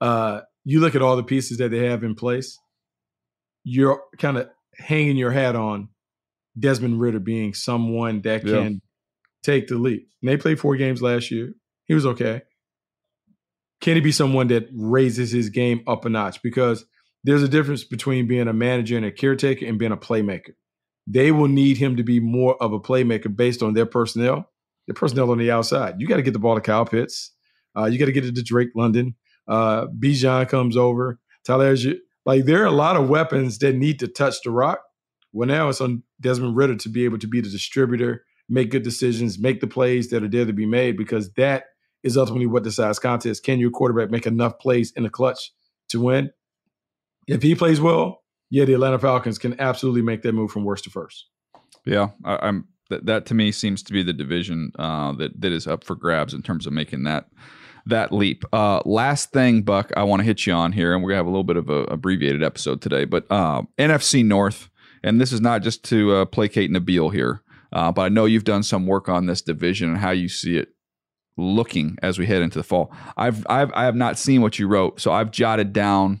[0.00, 2.58] Uh, you look at all the pieces that they have in place,
[3.62, 5.88] you're kind of hanging your hat on
[6.58, 8.52] Desmond Ridder being someone that yeah.
[8.52, 8.82] can
[9.44, 10.04] take the lead.
[10.20, 11.54] And they played four games last year.
[11.84, 12.42] He was okay.
[13.80, 16.42] Can he be someone that raises his game up a notch?
[16.42, 16.84] Because
[17.22, 20.54] there's a difference between being a manager and a caretaker and being a playmaker.
[21.06, 24.50] They will need him to be more of a playmaker based on their personnel,
[24.88, 25.94] their personnel on the outside.
[25.98, 27.30] You got to get the ball to Kyle Pitts.
[27.78, 29.14] Uh, you got to get it to Drake London.
[29.48, 31.18] Uh, Bijan comes over.
[31.44, 31.76] Tyler,
[32.24, 34.80] like there are a lot of weapons that need to touch the rock.
[35.32, 38.82] Well, now it's on Desmond Ridder to be able to be the distributor, make good
[38.82, 41.64] decisions, make the plays that are there to be made, because that
[42.02, 43.44] is ultimately what decides contest.
[43.44, 45.52] Can your quarterback make enough plays in the clutch
[45.90, 46.30] to win?
[47.28, 50.84] If he plays well, yeah, the Atlanta Falcons can absolutely make that move from worst
[50.84, 51.26] to first.
[51.84, 55.52] Yeah, I, am that, that to me seems to be the division uh, that that
[55.52, 57.26] is up for grabs in terms of making that
[57.86, 58.44] that leap.
[58.52, 61.26] Uh, last thing, Buck, I want to hit you on here, and we're gonna have
[61.26, 63.04] a little bit of a abbreviated episode today.
[63.04, 64.68] But uh, NFC North,
[65.02, 68.44] and this is not just to uh, placate Nabil here, uh, but I know you've
[68.44, 70.68] done some work on this division and how you see it
[71.36, 72.92] looking as we head into the fall.
[73.16, 76.20] I've I've I have not seen what you wrote, so I've jotted down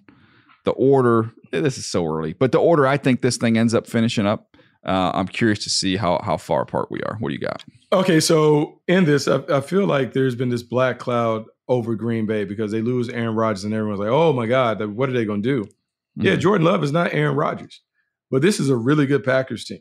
[0.64, 1.32] the order.
[1.52, 4.26] Eh, this is so early, but the order I think this thing ends up finishing
[4.26, 4.56] up.
[4.84, 7.16] Uh, I'm curious to see how how far apart we are.
[7.18, 7.64] What do you got?
[7.92, 12.26] Okay, so in this, I, I feel like there's been this black cloud over Green
[12.26, 15.24] Bay because they lose Aaron Rodgers, and everyone's like, "Oh my God, what are they
[15.24, 16.26] going to do?" Mm-hmm.
[16.26, 17.82] Yeah, Jordan Love is not Aaron Rodgers,
[18.30, 19.80] but this is a really good Packers team.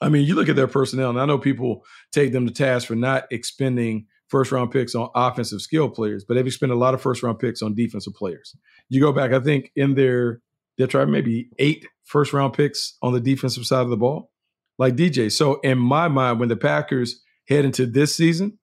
[0.00, 2.86] I mean, you look at their personnel, and I know people take them to task
[2.86, 6.94] for not expending first round picks on offensive skill players, but they've expended a lot
[6.94, 8.56] of first round picks on defensive players.
[8.88, 10.40] You go back, I think in their
[10.76, 14.30] they tried maybe eight first round picks on the defensive side of the ball,
[14.78, 15.30] like DJ.
[15.30, 18.58] So in my mind, when the Packers head into this season,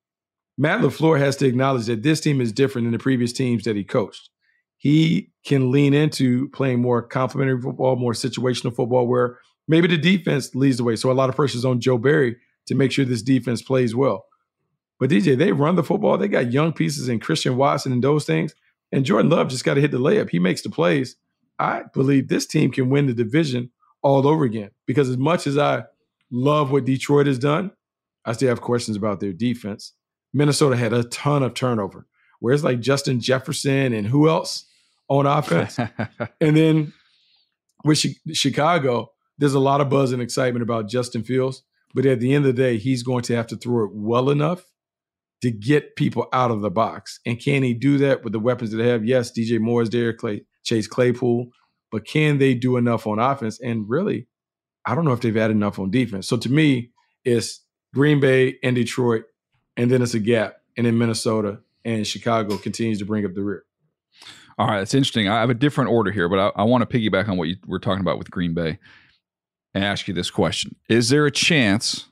[0.58, 3.76] Matt LaFleur has to acknowledge that this team is different than the previous teams that
[3.76, 4.30] he coached.
[4.78, 9.38] He can lean into playing more complementary football, more situational football, where
[9.68, 10.96] maybe the defense leads the way.
[10.96, 12.36] So a lot of pressure is on Joe Barry
[12.68, 14.26] to make sure this defense plays well.
[15.00, 16.18] But DJ, they run the football.
[16.18, 18.54] They got young pieces in Christian Watson and those things.
[18.92, 20.30] And Jordan Love just got to hit the layup.
[20.30, 21.16] He makes the plays.
[21.58, 23.72] I believe this team can win the division
[24.04, 24.72] all over again.
[24.86, 25.84] Because as much as I
[26.30, 27.72] love what Detroit has done,
[28.26, 29.94] I still have questions about their defense.
[30.34, 32.08] Minnesota had a ton of turnover.
[32.39, 34.65] Where's like Justin Jefferson and who else
[35.10, 35.78] on offense?
[36.41, 36.94] and then
[37.84, 41.63] with Chicago, there's a lot of buzz and excitement about Justin Fields.
[41.94, 44.30] But at the end of the day, he's going to have to throw it well
[44.30, 44.65] enough
[45.41, 47.20] to get people out of the box.
[47.26, 49.04] And can he do that with the weapons that they have?
[49.04, 51.50] Yes, DJ Moore is there, Clay, Chase Claypool,
[51.91, 53.60] but can they do enough on offense?
[53.60, 54.28] And really,
[54.86, 56.28] I don't know if they've had enough on defense.
[56.28, 56.91] So to me,
[57.26, 57.63] it's
[57.94, 59.24] Green Bay and Detroit,
[59.78, 63.42] and then it's a gap, and then Minnesota and Chicago continues to bring up the
[63.42, 63.64] rear.
[64.58, 65.28] All right, it's interesting.
[65.28, 67.56] I have a different order here, but I, I want to piggyback on what you
[67.66, 68.80] were talking about with Green Bay
[69.74, 72.10] and ask you this question: Is there a chance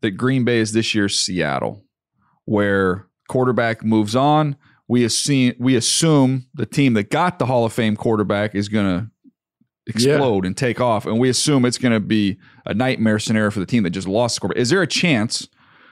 [0.00, 1.84] that Green Bay is this year's Seattle?
[2.44, 4.56] where quarterback moves on.
[4.86, 8.86] We assume we assume the team that got the Hall of Fame quarterback is going
[8.86, 9.10] to
[9.86, 10.48] explode yeah.
[10.48, 13.66] and take off, and we assume it's going to be a nightmare scenario for the
[13.66, 14.60] team that just lost the quarterback.
[14.60, 15.48] Is there a chance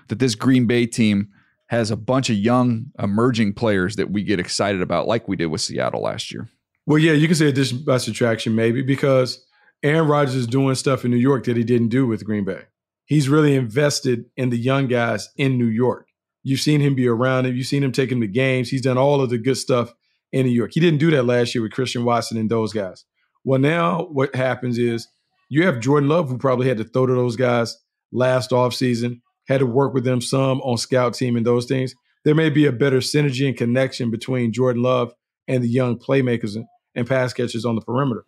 [0.08, 1.28] that this Green Bay team
[1.68, 5.46] has a bunch of young emerging players that we get excited about, like we did
[5.46, 6.48] with Seattle last year?
[6.86, 9.42] Well, yeah, you can say addition by subtraction, maybe because
[9.82, 12.64] Aaron Rodgers is doing stuff in New York that he didn't do with Green Bay.
[13.06, 16.08] He's really invested in the young guys in New York.
[16.42, 17.56] You've seen him be around him.
[17.56, 18.68] You've seen him take him to games.
[18.68, 19.94] He's done all of the good stuff
[20.30, 20.72] in New York.
[20.74, 23.04] He didn't do that last year with Christian Watson and those guys.
[23.44, 25.08] Well, now what happens is
[25.48, 27.76] you have Jordan Love, who probably had to throw to those guys
[28.12, 31.94] last offseason, had to work with them some on scout team and those things.
[32.24, 35.12] There may be a better synergy and connection between Jordan Love
[35.48, 36.57] and the young playmakers
[36.94, 38.24] and pass catchers on the perimeter.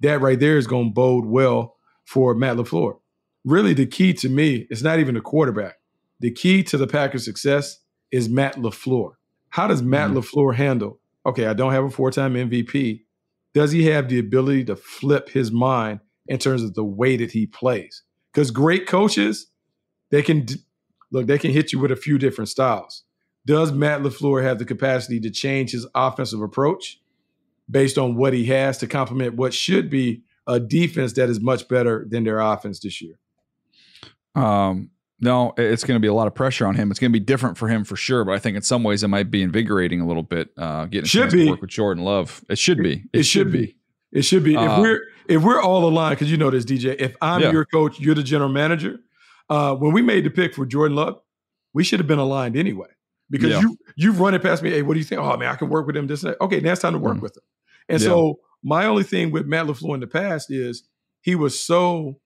[0.00, 2.98] That right there is going to bode well for Matt LaFleur.
[3.44, 5.76] Really, the key to me is not even the quarterback.
[6.20, 7.80] The key to the Packers' success
[8.12, 9.12] is Matt LaFleur.
[9.50, 10.18] How does Matt mm-hmm.
[10.18, 11.00] LaFleur handle?
[11.26, 13.02] Okay, I don't have a four-time MVP.
[13.54, 17.32] Does he have the ability to flip his mind in terms of the way that
[17.32, 18.02] he plays?
[18.32, 19.48] Because great coaches,
[20.12, 20.46] they can
[21.10, 23.02] look, they can hit you with a few different styles.
[23.44, 27.00] Does Matt LaFleur have the capacity to change his offensive approach
[27.68, 31.66] based on what he has to complement what should be a defense that is much
[31.66, 33.14] better than their offense this year?
[34.36, 36.90] Um, no, it's going to be a lot of pressure on him.
[36.90, 39.02] It's going to be different for him for sure, but I think in some ways
[39.02, 40.50] it might be invigorating a little bit.
[40.56, 41.44] Uh, getting should be.
[41.44, 43.04] to work with Jordan Love, it should be.
[43.12, 43.66] It, it should, be.
[43.66, 43.76] be.
[44.12, 44.56] It should be.
[44.56, 46.96] Uh, if we're if we're all aligned, because you know this, DJ.
[46.98, 47.52] If I'm yeah.
[47.52, 48.98] your coach, you're the general manager.
[49.52, 51.20] Uh, when we made the pick for Jordan Love,
[51.74, 52.88] we should have been aligned anyway.
[53.28, 53.60] Because yeah.
[53.60, 54.70] you you've run it past me.
[54.70, 55.20] Hey, what do you think?
[55.20, 56.06] Oh man, I can work with him.
[56.06, 56.60] This okay.
[56.60, 57.22] Now it's time to work mm.
[57.22, 57.42] with him.
[57.88, 58.08] And yeah.
[58.08, 60.84] so my only thing with Matt LaFleur in the past is
[61.20, 62.18] he was so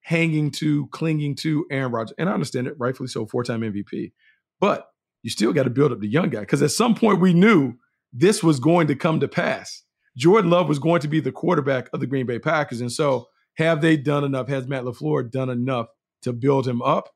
[0.00, 2.14] hanging to, clinging to Aaron Rodgers.
[2.18, 4.12] And I understand it, rightfully so, four time MVP.
[4.60, 4.88] But
[5.22, 7.74] you still got to build up the young guy because at some point we knew
[8.12, 9.82] this was going to come to pass.
[10.16, 12.80] Jordan Love was going to be the quarterback of the Green Bay Packers.
[12.80, 14.48] And so, have they done enough?
[14.48, 15.86] Has Matt LaFleur done enough
[16.24, 17.14] to build him up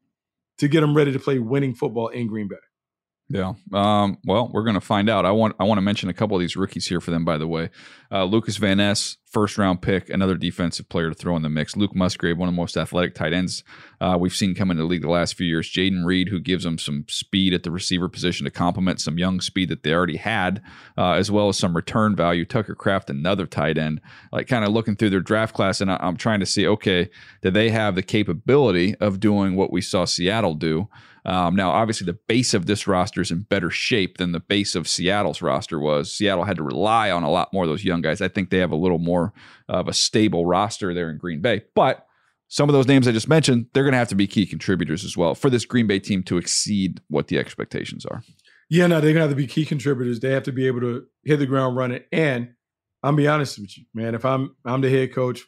[0.59, 2.57] to get him ready to play winning football in Green Bay?
[3.31, 3.55] Yeah.
[3.75, 5.27] Um, well, we're going to find out.
[5.27, 7.27] I want I want to mention a couple of these rookies here for them.
[7.27, 7.69] By the way,
[8.11, 11.77] uh, Lukas Van Ness, first round pick, another defensive player to throw in the mix.
[11.77, 13.62] Luke Musgrave, one of the most athletic tight ends
[14.01, 15.71] uh, we've seen come into the league the last few years.
[15.71, 19.43] Jayden Reed, who gives them some speed at the receiver position to complement some young
[19.43, 20.62] speed that they already had,
[20.97, 22.47] uh, as well as some return value.
[22.47, 24.01] Tucker Kraft, another tight end.
[24.33, 27.11] Like kind of looking through their draft class, and I, I'm trying to see, okay,
[27.43, 30.88] do they have the capability of doing what we saw Seattle do?
[31.29, 34.75] Um, now, obviously, the base of this roster is in better shape than the base
[34.75, 36.11] of Seattle's roster was.
[36.11, 38.23] Seattle had to rely on a lot more of those young guys.
[38.23, 39.35] I think they have a little more
[39.69, 41.64] of a stable roster there in Green Bay.
[41.75, 42.07] But
[42.49, 45.05] some of those names I just mentioned, they're going to have to be key contributors
[45.05, 48.23] as well for this Green Bay team to exceed what the expectations are.
[48.71, 50.21] Yeah, no, they're going to have to be key contributors.
[50.21, 52.05] They have to be able to hit the ground running.
[52.11, 52.55] And
[53.03, 54.14] I'm be honest with you, man.
[54.14, 55.43] If I'm I'm the head coach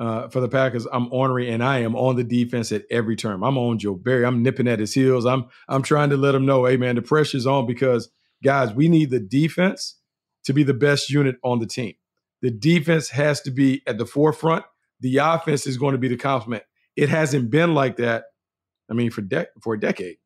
[0.00, 3.44] uh, for the Packers, I'm ornery and I am on the defense at every term.
[3.44, 4.24] I'm on Joe Barry.
[4.24, 5.26] I'm nipping at his heels.
[5.26, 8.10] I'm I'm trying to let him know, hey man, the pressure's on because
[8.42, 9.98] guys, we need the defense
[10.44, 11.94] to be the best unit on the team.
[12.40, 14.64] The defense has to be at the forefront.
[15.00, 16.64] The offense is going to be the complement.
[16.96, 18.24] It hasn't been like that.
[18.90, 20.16] I mean, for de- for a decade,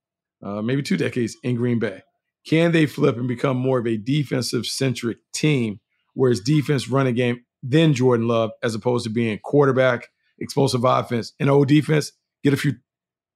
[0.40, 2.02] uh, maybe two decades in Green Bay.
[2.46, 5.80] Can they flip and become more of a defensive centric team,
[6.14, 11.48] whereas defense running game then Jordan Love, as opposed to being quarterback, explosive offense, and
[11.48, 12.12] old defense,
[12.44, 12.74] get a few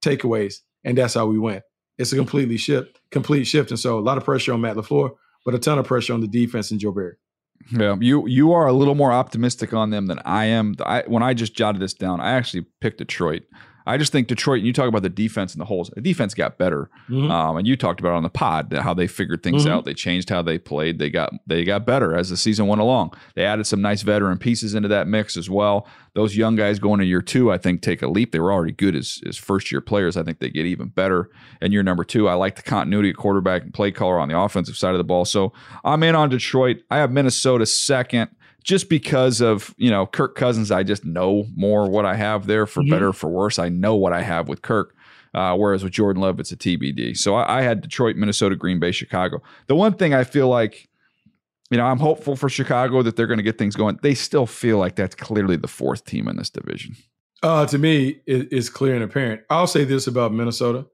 [0.05, 1.61] takeaways, and that's how we win.
[1.97, 5.11] It's a completely shift, complete shift, and so a lot of pressure on Matt LaFleur,
[5.43, 7.15] but a ton of pressure on the defense and Joe Barry.
[7.71, 10.75] Yeah, you you are a little more optimistic on them than I am.
[10.85, 13.43] I, when I just jotted this down, I actually picked Detroit.
[13.85, 16.33] I just think Detroit, and you talk about the defense and the holes, the defense
[16.33, 16.89] got better.
[17.09, 17.31] Mm-hmm.
[17.31, 19.71] Um, and you talked about on the pod how they figured things mm-hmm.
[19.71, 19.85] out.
[19.85, 20.99] They changed how they played.
[20.99, 23.13] They got they got better as the season went along.
[23.35, 25.87] They added some nice veteran pieces into that mix as well.
[26.13, 28.31] Those young guys going to year two, I think, take a leap.
[28.31, 30.17] They were already good as, as first year players.
[30.17, 31.29] I think they get even better.
[31.61, 34.37] And year number two, I like the continuity of quarterback and play caller on the
[34.37, 35.25] offensive side of the ball.
[35.25, 36.77] So I'm in on Detroit.
[36.89, 38.29] I have Minnesota second
[38.63, 42.65] just because of you know Kirk Cousins, I just know more what I have there
[42.65, 42.91] for mm-hmm.
[42.91, 43.59] better for worse.
[43.59, 44.95] I know what I have with Kirk.
[45.33, 47.15] Uh, whereas with Jordan Love, it's a TBD.
[47.15, 49.43] So I, I, had Detroit, Minnesota, Green Bay, Chicago.
[49.67, 50.89] The one thing I feel like,
[51.69, 53.99] you know, I'm hopeful for Chicago that they're going to get things going.
[54.01, 56.95] They still feel like that's clearly the fourth team in this division.
[57.43, 59.41] Uh, to me, it, it's clear and apparent.
[59.49, 60.87] I'll say this about Minnesota.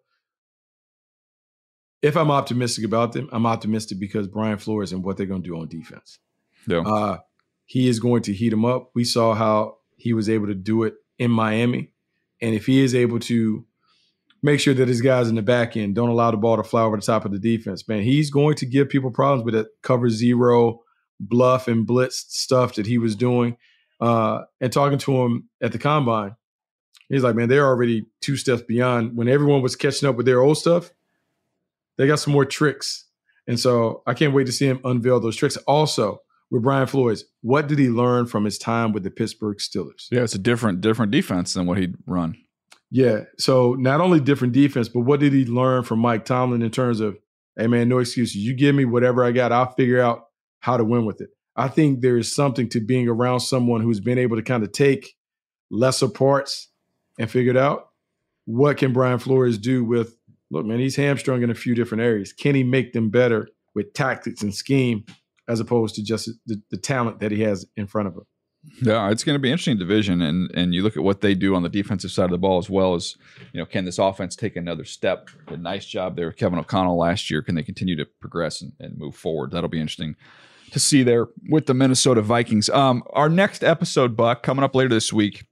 [2.01, 5.49] If I'm optimistic about them, I'm optimistic because Brian Flores and what they're going to
[5.49, 6.19] do on defense.
[6.67, 6.81] Yeah.
[6.81, 7.17] Uh,
[7.65, 8.91] he is going to heat him up.
[8.93, 11.91] We saw how he was able to do it in Miami.
[12.41, 13.65] And if he is able to
[14.43, 16.83] make sure that his guys in the back end don't allow the ball to fly
[16.83, 19.67] over the top of the defense, man, he's going to give people problems with that
[19.81, 20.81] cover zero,
[21.19, 23.57] bluff, and blitz stuff that he was doing.
[23.99, 26.35] Uh, and talking to him at the combine,
[27.09, 29.15] he's like, man, they're already two steps beyond.
[29.17, 30.91] When everyone was catching up with their old stuff,
[31.97, 33.05] they got some more tricks.
[33.47, 35.55] And so I can't wait to see him unveil those tricks.
[35.65, 36.19] Also,
[36.55, 40.07] with Brian Flores, what did he learn from his time with the Pittsburgh Steelers?
[40.09, 42.37] Yeah, it's a different different defense than what he'd run.
[42.89, 43.25] Yeah.
[43.37, 47.01] So not only different defense, but what did he learn from Mike Tomlin in terms
[47.01, 47.17] of,
[47.57, 48.37] hey man, no excuses.
[48.37, 50.27] You give me whatever I got, I'll figure out
[50.59, 51.29] how to win with it.
[51.57, 54.71] I think there is something to being around someone who's been able to kind of
[54.71, 55.15] take
[55.69, 56.69] lesser parts
[57.19, 57.89] and figure it out.
[58.45, 60.15] What can Brian Flores do with
[60.51, 62.31] look, man, he's hamstrung in a few different areas.
[62.31, 65.05] Can he make them better with tactics and scheme
[65.47, 68.25] as opposed to just the, the talent that he has in front of him.
[68.81, 71.55] Yeah, it's going to be interesting division, and and you look at what they do
[71.55, 73.15] on the defensive side of the ball as well as
[73.53, 75.29] you know, can this offense take another step?
[75.47, 77.41] A nice job there Kevin O'Connell last year.
[77.43, 79.51] Can they continue to progress and, and move forward?
[79.51, 80.15] That'll be interesting
[80.71, 82.69] to see there with the Minnesota Vikings.
[82.69, 85.45] Um, our next episode, Buck, coming up later this week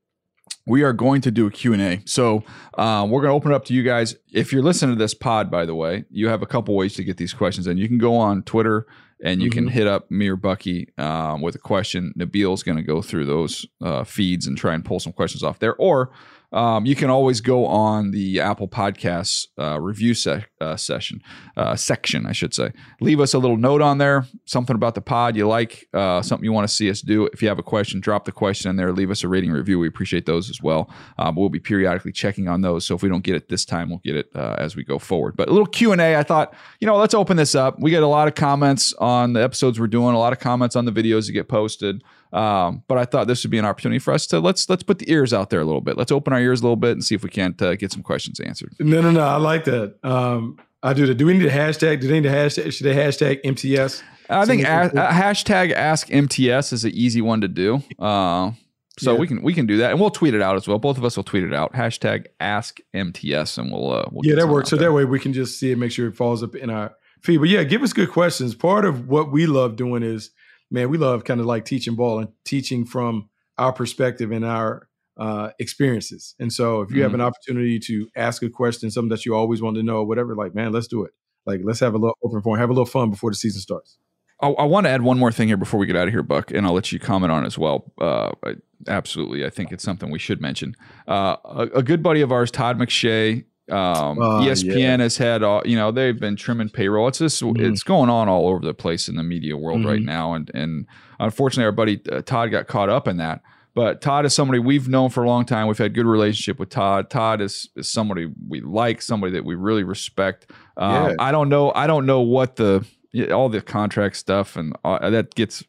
[0.66, 2.44] we are going to do a q&a so
[2.78, 5.14] um, we're going to open it up to you guys if you're listening to this
[5.14, 7.88] pod by the way you have a couple ways to get these questions and you
[7.88, 8.86] can go on twitter
[9.24, 9.60] and you mm-hmm.
[9.60, 12.14] can hit up me or Bucky um, with a question.
[12.18, 15.60] Nabil's going to go through those uh, feeds and try and pull some questions off
[15.60, 15.76] there.
[15.78, 16.12] Or
[16.54, 21.22] um, you can always go on the Apple Podcasts uh, review se- uh, session
[21.58, 22.72] uh, section, I should say.
[23.02, 26.46] Leave us a little note on there, something about the pod you like, uh, something
[26.46, 27.26] you want to see us do.
[27.34, 28.92] If you have a question, drop the question in there.
[28.94, 29.80] Leave us a rating review.
[29.80, 30.90] We appreciate those as well.
[31.18, 32.86] Um, we'll be periodically checking on those.
[32.86, 35.00] So if we don't get it this time, we'll get it uh, as we go
[35.00, 35.36] forward.
[35.36, 36.16] But a little Q and A.
[36.16, 37.80] I thought, you know, let's open this up.
[37.80, 40.76] We get a lot of comments on the episodes we're doing, a lot of comments
[40.76, 42.04] on the videos that get posted.
[42.34, 45.00] Um, but I thought this would be an opportunity for us to let's let's put
[45.00, 45.98] the ears out there a little bit.
[45.98, 48.02] Let's open our ears a little bit and see if we can't uh, get some
[48.02, 48.74] questions answered.
[48.80, 49.22] No, no, no.
[49.22, 49.96] I like that.
[50.04, 51.16] Um, I do that.
[51.16, 52.02] Do we need a hashtag?
[52.02, 52.74] Do they need a hashtag?
[52.74, 54.04] Should they hashtag MTS?
[54.30, 57.84] I think a, hashtag Ask MTS is an easy one to do.
[58.00, 58.52] Uh,
[58.98, 59.20] so yeah.
[59.20, 60.80] we can we can do that, and we'll tweet it out as well.
[60.80, 61.74] Both of us will tweet it out.
[61.74, 64.70] Hashtag Ask MTS, and we'll uh, we'll yeah, that works.
[64.70, 64.90] So there.
[64.90, 67.38] that way we can just see it, make sure it falls up in our feed.
[67.38, 68.54] But yeah, give us good questions.
[68.54, 70.32] Part of what we love doing is
[70.74, 74.90] man, we love kind of like teaching ball and teaching from our perspective and our
[75.18, 76.36] uh, experiences.
[76.40, 77.04] And so if you mm-hmm.
[77.04, 80.36] have an opportunity to ask a question, something that you always want to know, whatever,
[80.36, 81.12] like, man, let's do it.
[81.46, 83.98] Like, let's have a little open forum, have a little fun before the season starts.
[84.42, 86.24] I, I want to add one more thing here before we get out of here,
[86.24, 87.92] Buck, and I'll let you comment on as well.
[88.02, 88.56] Uh, I,
[88.88, 90.76] absolutely, I think it's something we should mention.
[91.08, 94.98] Uh, a, a, good buddy of ours, Todd McShay, um, uh, ESPN yeah.
[94.98, 97.08] has had, all, you know, they've been trimming payroll.
[97.08, 97.64] It's just, mm-hmm.
[97.64, 99.90] it's going on all over the place in the media world mm-hmm.
[99.90, 100.86] right now, and and
[101.20, 103.42] unfortunately, our buddy uh, Todd got caught up in that.
[103.76, 105.68] But Todd is somebody we've known for a long time.
[105.68, 107.10] We've had good relationship with Todd.
[107.10, 110.52] Todd is, is somebody we like, somebody that we really respect.
[110.78, 111.16] Um, yeah.
[111.18, 111.72] I don't know.
[111.74, 112.86] I don't know what the
[113.32, 115.64] all the contract stuff and uh, that gets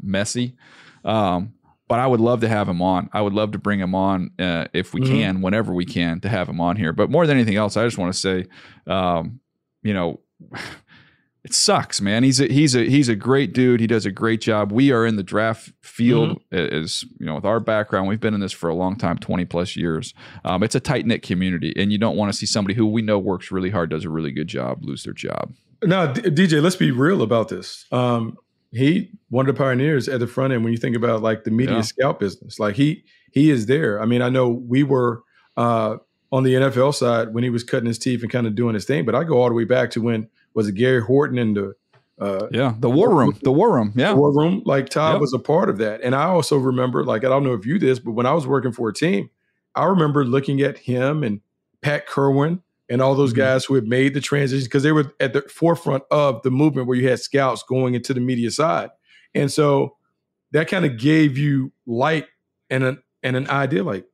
[0.00, 0.56] messy.
[1.04, 1.54] Um,
[1.88, 3.10] but I would love to have him on.
[3.12, 5.06] I would love to bring him on uh, if we Mhm.
[5.06, 6.92] can, whenever we can, to have him on here.
[6.92, 8.46] But more than anything else, I just want to say,
[8.86, 9.40] um,
[9.82, 10.20] you know,
[11.44, 12.22] it sucks, man.
[12.24, 13.80] He's a he's a he's a great dude.
[13.80, 14.72] He does a great job.
[14.72, 18.40] We are in the draft field as you know, with our background, we've been in
[18.40, 20.14] this for a long time, twenty plus years.
[20.44, 23.02] Um, it's a tight knit community, and you don't want to see somebody who we
[23.02, 25.52] know works really hard, does a really good job, lose their job.
[25.82, 27.84] Now, D- DJ, let's be real about this.
[27.92, 28.38] Um,
[28.74, 31.50] he one of the pioneers at the front end when you think about like the
[31.50, 31.80] media Yeah.
[31.82, 32.58] scout business.
[32.58, 34.00] Like he he is there.
[34.00, 35.22] I mean, I know we were
[35.56, 35.96] uh,
[36.32, 38.84] on the NFL side when he was cutting his teeth and kind of doing his
[38.84, 41.56] thing, but I go all the way back to when was it Gary Horton and
[41.56, 41.74] the
[42.20, 43.92] uh, Yeah, the war room, the war room.
[43.96, 44.62] Yeah, war room.
[44.64, 45.20] Like Todd Yep.
[45.20, 46.00] was a part of that.
[46.02, 48.46] And I also remember, like, I don't know if you this, but when I was
[48.46, 49.30] working for a team,
[49.74, 51.40] I remember looking at him and
[51.82, 53.36] Pat Kirwan and all those Mhm.
[53.36, 56.86] guys who had made the transition because they were at the forefront of the movement
[56.86, 58.90] where you had scouts going into the media side.
[59.34, 59.96] And so
[60.52, 62.26] that kind of gave you light
[62.70, 64.04] and an and an idea like,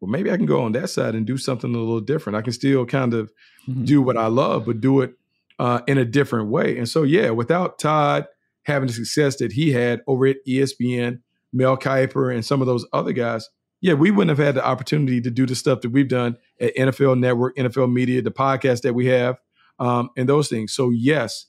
[0.00, 2.36] well, maybe I can go on that side and do something a little different.
[2.36, 3.32] I can still kind of
[3.66, 3.86] Mhm.
[3.86, 5.14] do what I love, but do it
[5.58, 6.76] uh, in a different way.
[6.76, 8.26] And so, yeah, without Todd
[8.64, 11.20] having the success that he had over at ESPN,
[11.52, 13.48] Mel Kiper, and some of those other guys,
[13.82, 16.74] yeah, we wouldn't have had the opportunity to do the stuff that we've done at
[16.74, 19.38] NFL Network, NFL Media, the podcast that we have,
[19.78, 20.72] um, and those things.
[20.72, 21.46] So, yes,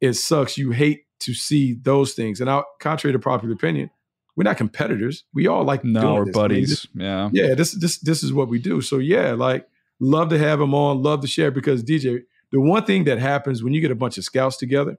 [0.00, 0.58] it sucks.
[0.58, 2.40] You hate to see those things.
[2.40, 3.88] And out, contrary to popular opinion,
[4.36, 5.24] we're not competitors.
[5.32, 6.20] We all like no, we're.
[6.22, 6.86] I mean, buddies.
[6.94, 8.80] Yeah, yeah, this this this is what we do.
[8.80, 9.66] So yeah, like
[10.00, 13.62] love to have him on, love to share because DJ, the one thing that happens
[13.62, 14.98] when you get a bunch of scouts together,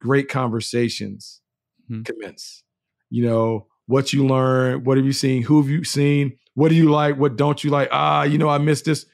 [0.00, 1.40] great conversations
[1.88, 2.02] Hmm.
[2.02, 2.62] commence.
[3.10, 6.74] You know, what you learn, what have you seen, who have you seen, what do
[6.74, 7.88] you like, what don't you like?
[7.90, 9.06] Ah, you know, I missed this.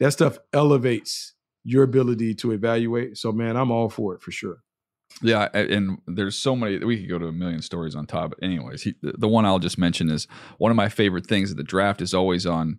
[0.00, 1.34] That stuff elevates
[1.64, 3.16] your ability to evaluate.
[3.16, 4.62] So man, I'm all for it for sure.
[5.22, 6.78] Yeah, and there's so many.
[6.84, 8.30] We could go to a million stories on top.
[8.30, 10.26] But anyways, he, the the one I'll just mention is
[10.58, 12.78] one of my favorite things at the draft is always on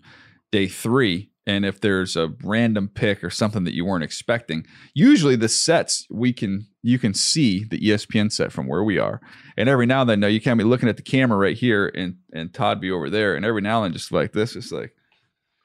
[0.51, 1.31] day three.
[1.47, 6.05] And if there's a random pick or something that you weren't expecting, usually the sets
[6.11, 9.19] we can you can see the ESPN set from where we are.
[9.57, 11.87] And every now and then, no, you can't be looking at the camera right here
[11.95, 13.35] and and Todd be over there.
[13.35, 14.93] And every now and then, just like this, it's like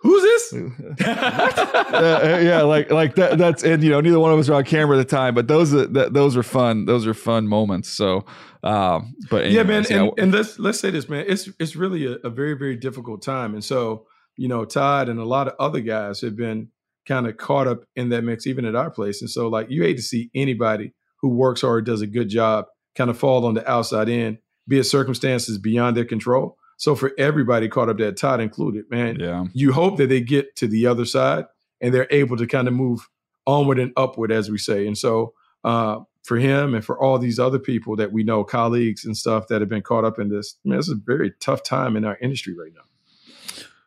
[0.02, 0.52] Who's this?
[1.06, 3.38] uh, yeah, like like that.
[3.38, 5.46] That's and you know neither one of us are on camera at the time, but
[5.46, 6.86] those are that, those are fun.
[6.86, 7.88] Those are fun moments.
[7.88, 8.24] So,
[8.64, 11.24] um, but yeah, man, anyways, yeah, and, and let's let's say this, man.
[11.28, 14.06] It's it's really a, a very very difficult time, and so
[14.42, 16.68] you know, Todd and a lot of other guys have been
[17.06, 19.84] kind of caught up in that mix, even at our place, and so like you
[19.84, 22.66] hate to see anybody who works hard, does a good job,
[22.96, 26.56] kind of fall on the outside end, be it circumstances beyond their control.
[26.76, 30.56] So for everybody caught up there, Todd included, man, yeah, you hope that they get
[30.56, 31.44] to the other side
[31.80, 33.08] and they're able to kind of move
[33.46, 34.88] onward and upward, as we say.
[34.88, 39.04] And so uh, for him and for all these other people that we know, colleagues
[39.04, 41.96] and stuff that have been caught up in this, man, it's a very tough time
[41.96, 42.82] in our industry right now.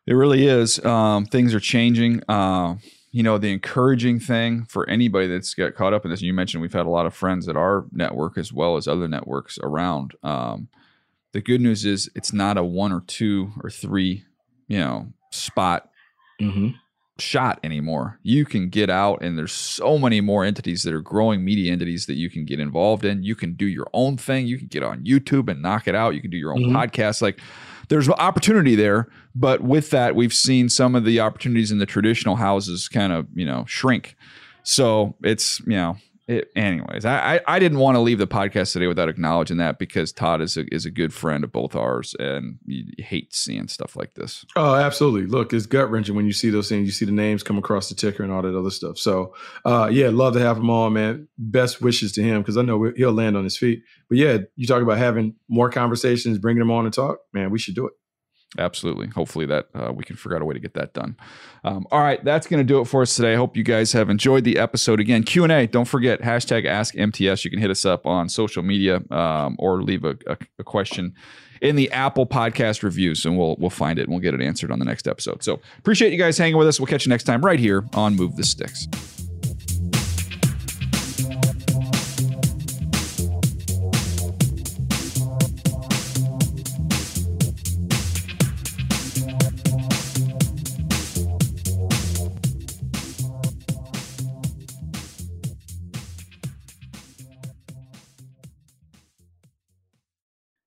[0.06, 0.84] It really is.
[0.84, 2.22] Um, things are changing.
[2.28, 2.76] Uh,
[3.12, 6.22] you know, the encouraging thing for anybody that's got caught up in this.
[6.22, 9.08] You mentioned we've had a lot of friends at our network as well as other
[9.08, 10.14] networks around.
[10.22, 10.68] Um,
[11.32, 14.24] the good news is it's not a one or two or three,
[14.68, 15.90] you know, spot
[16.40, 16.68] Mm-hmm.
[17.18, 18.18] Shot anymore.
[18.22, 22.06] You can get out, and there's so many more entities that are growing media entities
[22.06, 23.22] that you can get involved in.
[23.22, 24.46] You can do your own thing.
[24.46, 26.14] You can get on YouTube and knock it out.
[26.14, 26.72] You can do your own Mhm.
[26.72, 27.22] podcast.
[27.22, 27.40] Like
[27.88, 32.36] there's opportunity there, but with that, we've seen some of the opportunities in the traditional
[32.36, 34.14] houses kind of you know shrink.
[34.62, 35.96] So it's you know.
[36.28, 39.78] It, anyways, I, I I didn't want to leave the podcast today without acknowledging that
[39.78, 43.32] because Todd is a is a good friend of both ours, and you, you hate
[43.32, 44.44] seeing stuff like this.
[44.56, 45.26] Oh, absolutely.
[45.26, 46.86] Look, it's gut wrenching when you see those things.
[46.86, 48.98] You see the names come across the ticker and all that other stuff.
[48.98, 51.28] So, uh, yeah, love to have him on, man.
[51.38, 53.84] Best wishes to him because I know he'll land on his feet.
[54.08, 57.50] But yeah, you talk about having more conversations, bringing him on and talk, man.
[57.50, 57.92] We should do it.
[58.58, 59.08] Absolutely.
[59.08, 61.16] Hopefully that uh, we can figure out a way to get that done.
[61.64, 63.34] Um, all right, that's going to do it for us today.
[63.34, 65.00] I hope you guys have enjoyed the episode.
[65.00, 65.66] Again, Q and A.
[65.66, 67.44] Don't forget hashtag Ask MTS.
[67.44, 71.14] You can hit us up on social media um, or leave a, a, a question
[71.60, 74.70] in the Apple Podcast reviews, and we'll we'll find it and we'll get it answered
[74.70, 75.42] on the next episode.
[75.42, 76.78] So appreciate you guys hanging with us.
[76.78, 79.15] We'll catch you next time right here on Move the Sticks.